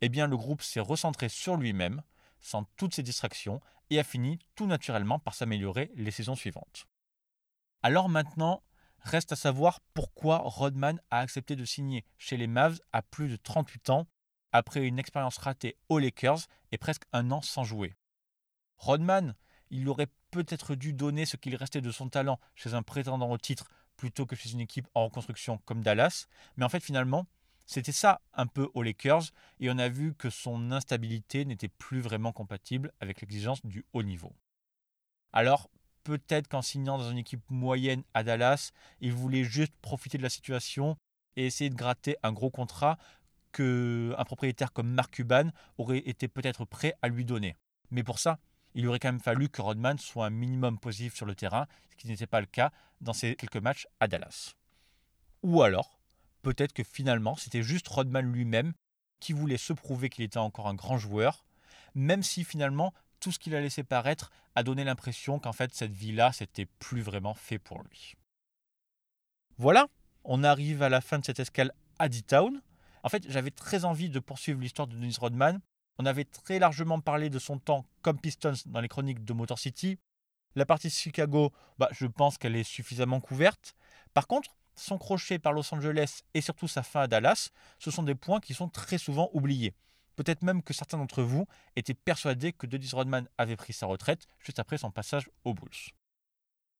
eh 0.00 0.08
bien 0.08 0.26
le 0.26 0.36
groupe 0.36 0.62
s'est 0.62 0.80
recentré 0.80 1.28
sur 1.28 1.56
lui-même, 1.56 2.02
sans 2.40 2.64
toutes 2.76 2.94
ces 2.94 3.02
distractions, 3.02 3.60
et 3.90 3.98
a 3.98 4.04
fini 4.04 4.38
tout 4.54 4.66
naturellement 4.66 5.18
par 5.18 5.34
s'améliorer 5.34 5.90
les 5.94 6.10
saisons 6.10 6.34
suivantes. 6.34 6.86
Alors 7.82 8.08
maintenant, 8.08 8.62
reste 9.00 9.32
à 9.32 9.36
savoir 9.36 9.80
pourquoi 9.92 10.38
Rodman 10.38 11.00
a 11.10 11.20
accepté 11.20 11.56
de 11.56 11.64
signer 11.64 12.04
chez 12.18 12.36
les 12.36 12.46
Mavs 12.46 12.80
à 12.92 13.02
plus 13.02 13.28
de 13.28 13.36
38 13.36 13.90
ans 13.90 14.06
après 14.54 14.86
une 14.86 15.00
expérience 15.00 15.36
ratée 15.36 15.76
aux 15.88 15.98
Lakers 15.98 16.46
et 16.70 16.78
presque 16.78 17.02
un 17.12 17.32
an 17.32 17.42
sans 17.42 17.64
jouer. 17.64 17.96
Rodman, 18.78 19.34
il 19.70 19.88
aurait 19.88 20.08
peut-être 20.30 20.76
dû 20.76 20.92
donner 20.92 21.26
ce 21.26 21.36
qu'il 21.36 21.56
restait 21.56 21.80
de 21.80 21.90
son 21.90 22.08
talent 22.08 22.38
chez 22.54 22.72
un 22.72 22.84
prétendant 22.84 23.30
au 23.30 23.36
titre 23.36 23.68
plutôt 23.96 24.26
que 24.26 24.36
chez 24.36 24.52
une 24.52 24.60
équipe 24.60 24.86
en 24.94 25.06
reconstruction 25.06 25.58
comme 25.64 25.82
Dallas, 25.82 26.26
mais 26.56 26.64
en 26.64 26.68
fait 26.68 26.80
finalement, 26.80 27.26
c'était 27.66 27.92
ça 27.92 28.20
un 28.32 28.46
peu 28.46 28.70
aux 28.74 28.82
Lakers 28.84 29.24
et 29.58 29.70
on 29.70 29.78
a 29.78 29.88
vu 29.88 30.14
que 30.14 30.30
son 30.30 30.70
instabilité 30.70 31.44
n'était 31.44 31.68
plus 31.68 32.00
vraiment 32.00 32.32
compatible 32.32 32.92
avec 33.00 33.20
l'exigence 33.20 33.64
du 33.66 33.84
haut 33.92 34.04
niveau. 34.04 34.36
Alors, 35.32 35.68
peut-être 36.04 36.46
qu'en 36.46 36.62
signant 36.62 36.98
dans 36.98 37.10
une 37.10 37.18
équipe 37.18 37.42
moyenne 37.50 38.04
à 38.12 38.22
Dallas, 38.22 38.70
il 39.00 39.12
voulait 39.12 39.42
juste 39.42 39.74
profiter 39.80 40.16
de 40.16 40.22
la 40.22 40.30
situation 40.30 40.96
et 41.34 41.46
essayer 41.46 41.70
de 41.70 41.74
gratter 41.74 42.16
un 42.22 42.32
gros 42.32 42.50
contrat 42.50 42.98
qu'un 43.54 44.24
propriétaire 44.24 44.72
comme 44.72 44.90
Mark 44.90 45.14
Cuban 45.14 45.50
aurait 45.78 46.02
été 46.06 46.28
peut-être 46.28 46.64
prêt 46.64 46.94
à 47.02 47.08
lui 47.08 47.24
donner. 47.24 47.56
Mais 47.90 48.02
pour 48.02 48.18
ça, 48.18 48.38
il 48.74 48.86
aurait 48.88 48.98
quand 48.98 49.12
même 49.12 49.20
fallu 49.20 49.48
que 49.48 49.62
Rodman 49.62 49.98
soit 49.98 50.26
un 50.26 50.30
minimum 50.30 50.78
positif 50.78 51.14
sur 51.14 51.26
le 51.26 51.34
terrain, 51.34 51.66
ce 51.90 51.96
qui 51.96 52.08
n'était 52.08 52.26
pas 52.26 52.40
le 52.40 52.46
cas 52.46 52.72
dans 53.00 53.12
ces 53.12 53.36
quelques 53.36 53.56
matchs 53.56 53.86
à 54.00 54.08
Dallas. 54.08 54.54
Ou 55.42 55.62
alors, 55.62 55.98
peut-être 56.42 56.72
que 56.72 56.82
finalement, 56.82 57.36
c'était 57.36 57.62
juste 57.62 57.86
Rodman 57.88 58.30
lui-même 58.32 58.72
qui 59.20 59.32
voulait 59.32 59.56
se 59.58 59.72
prouver 59.72 60.10
qu'il 60.10 60.24
était 60.24 60.38
encore 60.38 60.68
un 60.68 60.74
grand 60.74 60.98
joueur, 60.98 61.44
même 61.94 62.22
si 62.22 62.44
finalement, 62.44 62.92
tout 63.20 63.30
ce 63.30 63.38
qu'il 63.38 63.54
a 63.54 63.60
laissé 63.60 63.84
paraître 63.84 64.30
a 64.54 64.62
donné 64.62 64.84
l'impression 64.84 65.38
qu'en 65.38 65.52
fait, 65.52 65.72
cette 65.74 65.92
vie-là, 65.92 66.32
c'était 66.32 66.66
plus 66.66 67.02
vraiment 67.02 67.34
fait 67.34 67.58
pour 67.58 67.82
lui. 67.82 68.14
Voilà, 69.56 69.86
on 70.24 70.42
arrive 70.42 70.82
à 70.82 70.88
la 70.88 71.00
fin 71.00 71.18
de 71.18 71.24
cette 71.24 71.40
escale 71.40 71.72
à 71.98 72.08
D-Town. 72.08 72.60
En 73.04 73.10
fait, 73.10 73.30
j'avais 73.30 73.50
très 73.50 73.84
envie 73.84 74.08
de 74.08 74.18
poursuivre 74.18 74.60
l'histoire 74.60 74.88
de 74.88 74.96
Dennis 74.96 75.18
Rodman. 75.20 75.60
On 75.98 76.06
avait 76.06 76.24
très 76.24 76.58
largement 76.58 77.00
parlé 77.00 77.28
de 77.28 77.38
son 77.38 77.58
temps 77.58 77.84
comme 78.00 78.18
Pistons 78.18 78.54
dans 78.66 78.80
les 78.80 78.88
chroniques 78.88 79.24
de 79.24 79.32
Motor 79.34 79.58
City. 79.58 79.98
La 80.54 80.64
partie 80.64 80.88
Chicago, 80.88 81.52
bah, 81.78 81.90
je 81.92 82.06
pense 82.06 82.38
qu'elle 82.38 82.56
est 82.56 82.64
suffisamment 82.64 83.20
couverte. 83.20 83.74
Par 84.14 84.26
contre, 84.26 84.56
son 84.74 84.96
crochet 84.96 85.38
par 85.38 85.52
Los 85.52 85.72
Angeles 85.74 86.22
et 86.32 86.40
surtout 86.40 86.66
sa 86.66 86.82
fin 86.82 87.02
à 87.02 87.06
Dallas, 87.06 87.50
ce 87.78 87.90
sont 87.90 88.02
des 88.02 88.14
points 88.14 88.40
qui 88.40 88.54
sont 88.54 88.68
très 88.68 88.96
souvent 88.96 89.28
oubliés. 89.34 89.74
Peut-être 90.16 90.42
même 90.42 90.62
que 90.62 90.72
certains 90.72 90.96
d'entre 90.96 91.22
vous 91.22 91.46
étaient 91.76 91.92
persuadés 91.92 92.54
que 92.54 92.66
Dennis 92.66 92.90
Rodman 92.92 93.28
avait 93.36 93.56
pris 93.56 93.74
sa 93.74 93.84
retraite 93.84 94.26
juste 94.38 94.60
après 94.60 94.78
son 94.78 94.90
passage 94.90 95.28
aux 95.44 95.52
Bulls. 95.52 95.92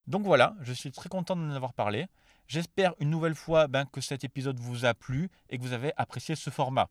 Donc 0.07 0.25
voilà, 0.25 0.55
je 0.61 0.73
suis 0.73 0.91
très 0.91 1.11
content 1.11 1.37
d'en 1.37 1.51
avoir 1.51 1.75
parlé. 1.75 2.07
J'espère 2.47 2.95
une 3.01 3.11
nouvelle 3.11 3.35
fois 3.35 3.69
ben, 3.69 3.87
que 3.87 4.01
cet 4.01 4.25
épisode 4.25 4.59
vous 4.59 4.85
a 4.85 4.95
plu 4.95 5.31
et 5.49 5.59
que 5.59 5.63
vous 5.63 5.73
avez 5.73 5.93
apprécié 5.97 6.35
ce 6.35 6.51
format. 6.51 6.89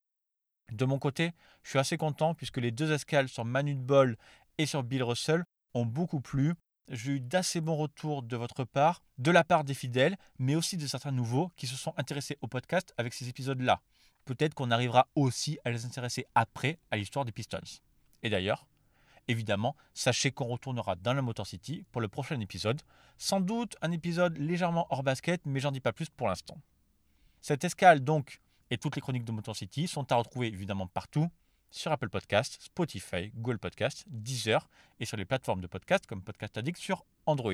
De 0.72 0.86
mon 0.86 0.98
côté, 0.98 1.32
je 1.64 1.70
suis 1.70 1.80
assez 1.80 1.98
content 1.98 2.34
puisque 2.34 2.58
les 2.58 2.72
deux 2.72 2.92
escales 2.92 3.30
sur 3.30 3.46
Manu 3.46 3.76
de 3.76 3.82
Ball 3.82 4.18
et 4.58 4.66
sur 4.66 4.84
Bill 4.84 5.04
Russell 5.04 5.44
ont 5.74 5.86
beaucoup 5.86 6.22
plu. 6.22 6.54
J'ai 6.90 7.14
eu 7.14 7.20
d'assez 7.20 7.62
bons 7.62 7.76
retours 7.76 8.24
de 8.24 8.36
votre 8.36 8.64
part, 8.64 9.04
de 9.18 9.32
la 9.32 9.44
part 9.44 9.64
des 9.64 9.74
fidèles, 9.74 10.18
mais 10.40 10.56
aussi 10.56 10.78
de 10.78 10.88
certains 10.88 11.12
nouveaux 11.12 11.52
qui 11.56 11.68
se 11.68 11.76
sont 11.76 11.94
intéressés 11.98 12.38
au 12.42 12.48
podcast 12.48 12.94
avec 12.98 13.14
ces 13.14 13.30
épisodes-là. 13.30 13.82
Peut-être 14.26 14.54
qu'on 14.54 14.72
arrivera 14.72 15.08
aussi 15.16 15.60
à 15.66 15.72
les 15.72 15.86
intéresser 15.86 16.26
après 16.34 16.80
à 16.92 16.98
l'histoire 16.98 17.26
des 17.26 17.32
Pistons. 17.32 17.60
Et 18.24 18.30
d'ailleurs, 18.30 18.66
Évidemment, 19.28 19.76
sachez 19.94 20.32
qu'on 20.32 20.48
retournera 20.48 20.96
dans 20.96 21.14
la 21.14 21.22
Motor 21.22 21.48
City 21.48 21.86
pour 21.92 22.02
le 22.02 22.08
prochain 22.08 22.40
épisode. 22.40 22.82
Sans 23.18 23.40
doute 23.40 23.78
un 23.82 23.92
épisode 23.92 24.38
légèrement 24.38 24.88
hors 24.90 25.04
basket, 25.04 25.46
mais 25.46 25.60
j'en 25.60 25.72
dis 25.72 25.80
pas 25.80 25.94
plus 25.94 26.10
pour 26.10 26.28
l'instant. 26.28 26.58
Cette 27.42 27.64
escale 27.64 28.04
donc 28.04 28.42
et 28.70 28.78
toutes 28.78 28.96
les 28.96 29.02
chroniques 29.02 29.26
de 29.26 29.32
Motor 29.32 29.56
City 29.56 29.88
sont 29.88 30.12
à 30.12 30.16
retrouver 30.16 30.48
évidemment 30.48 30.88
partout 30.88 31.30
sur 31.70 31.92
Apple 31.92 32.10
Podcasts, 32.10 32.62
Spotify, 32.62 33.32
Google 33.36 33.60
Podcasts, 33.60 34.06
Deezer 34.08 34.70
et 35.00 35.06
sur 35.06 35.18
les 35.18 35.26
plateformes 35.26 35.62
de 35.62 35.68
podcast 35.68 36.06
comme 36.06 36.22
Podcast 36.22 36.58
Addict 36.58 36.78
sur 36.78 37.06
Android. 37.26 37.54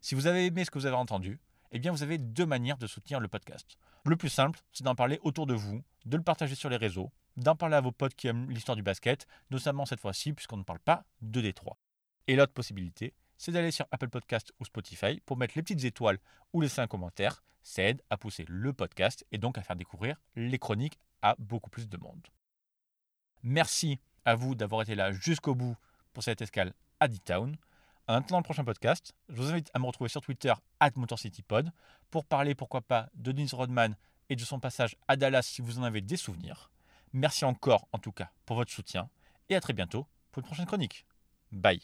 Si 0.00 0.14
vous 0.14 0.26
avez 0.26 0.46
aimé 0.46 0.64
ce 0.64 0.70
que 0.70 0.78
vous 0.78 0.86
avez 0.86 0.96
entendu, 0.96 1.40
eh 1.72 1.78
bien 1.78 1.92
vous 1.92 2.02
avez 2.02 2.18
deux 2.18 2.46
manières 2.46 2.78
de 2.78 2.86
soutenir 2.86 3.20
le 3.20 3.28
podcast. 3.28 3.78
Le 4.04 4.16
plus 4.16 4.28
simple, 4.28 4.60
c'est 4.72 4.84
d'en 4.84 4.94
parler 4.94 5.18
autour 5.22 5.46
de 5.46 5.54
vous, 5.54 5.82
de 6.04 6.16
le 6.16 6.22
partager 6.22 6.54
sur 6.54 6.68
les 6.68 6.76
réseaux, 6.76 7.10
d'en 7.40 7.56
parler 7.56 7.76
à 7.76 7.80
vos 7.80 7.92
potes 7.92 8.14
qui 8.14 8.28
aiment 8.28 8.50
l'histoire 8.50 8.76
du 8.76 8.82
basket, 8.82 9.26
notamment 9.50 9.86
cette 9.86 10.00
fois-ci 10.00 10.32
puisqu'on 10.32 10.58
ne 10.58 10.62
parle 10.62 10.78
pas 10.78 11.04
de 11.22 11.40
Détroit. 11.40 11.78
Et 12.26 12.36
l'autre 12.36 12.52
possibilité, 12.52 13.14
c'est 13.38 13.52
d'aller 13.52 13.70
sur 13.70 13.86
Apple 13.90 14.10
Podcast 14.10 14.52
ou 14.60 14.64
Spotify 14.66 15.20
pour 15.24 15.36
mettre 15.36 15.54
les 15.56 15.62
petites 15.62 15.84
étoiles 15.84 16.18
ou 16.52 16.60
laisser 16.60 16.80
un 16.80 16.86
commentaire. 16.86 17.42
Ça 17.62 17.82
aide 17.82 18.02
à 18.10 18.16
pousser 18.16 18.44
le 18.46 18.72
podcast 18.72 19.26
et 19.32 19.38
donc 19.38 19.58
à 19.58 19.62
faire 19.62 19.76
découvrir 19.76 20.20
les 20.36 20.58
chroniques 20.58 20.98
à 21.22 21.34
beaucoup 21.38 21.70
plus 21.70 21.88
de 21.88 21.96
monde. 21.96 22.26
Merci 23.42 23.98
à 24.24 24.34
vous 24.34 24.54
d'avoir 24.54 24.82
été 24.82 24.94
là 24.94 25.12
jusqu'au 25.12 25.54
bout 25.54 25.76
pour 26.12 26.22
cette 26.22 26.42
escale 26.42 26.74
à 27.00 27.08
D-Town. 27.08 27.56
En 28.06 28.14
attendant 28.14 28.38
le 28.38 28.44
prochain 28.44 28.64
podcast, 28.64 29.14
je 29.28 29.40
vous 29.40 29.50
invite 29.50 29.70
à 29.72 29.78
me 29.78 29.86
retrouver 29.86 30.08
sur 30.08 30.20
Twitter 30.20 30.52
at 30.80 30.90
MotorCityPod 30.96 31.70
pour 32.10 32.24
parler 32.24 32.54
pourquoi 32.54 32.82
pas 32.82 33.08
de 33.14 33.32
Dennis 33.32 33.54
Rodman 33.54 33.96
et 34.28 34.36
de 34.36 34.44
son 34.44 34.60
passage 34.60 34.96
à 35.08 35.16
Dallas 35.16 35.42
si 35.42 35.62
vous 35.62 35.78
en 35.78 35.84
avez 35.84 36.00
des 36.00 36.16
souvenirs. 36.16 36.70
Merci 37.12 37.44
encore 37.44 37.88
en 37.92 37.98
tout 37.98 38.12
cas 38.12 38.30
pour 38.46 38.56
votre 38.56 38.72
soutien 38.72 39.08
et 39.48 39.56
à 39.56 39.60
très 39.60 39.72
bientôt 39.72 40.06
pour 40.30 40.40
une 40.40 40.46
prochaine 40.46 40.66
chronique. 40.66 41.06
Bye. 41.52 41.80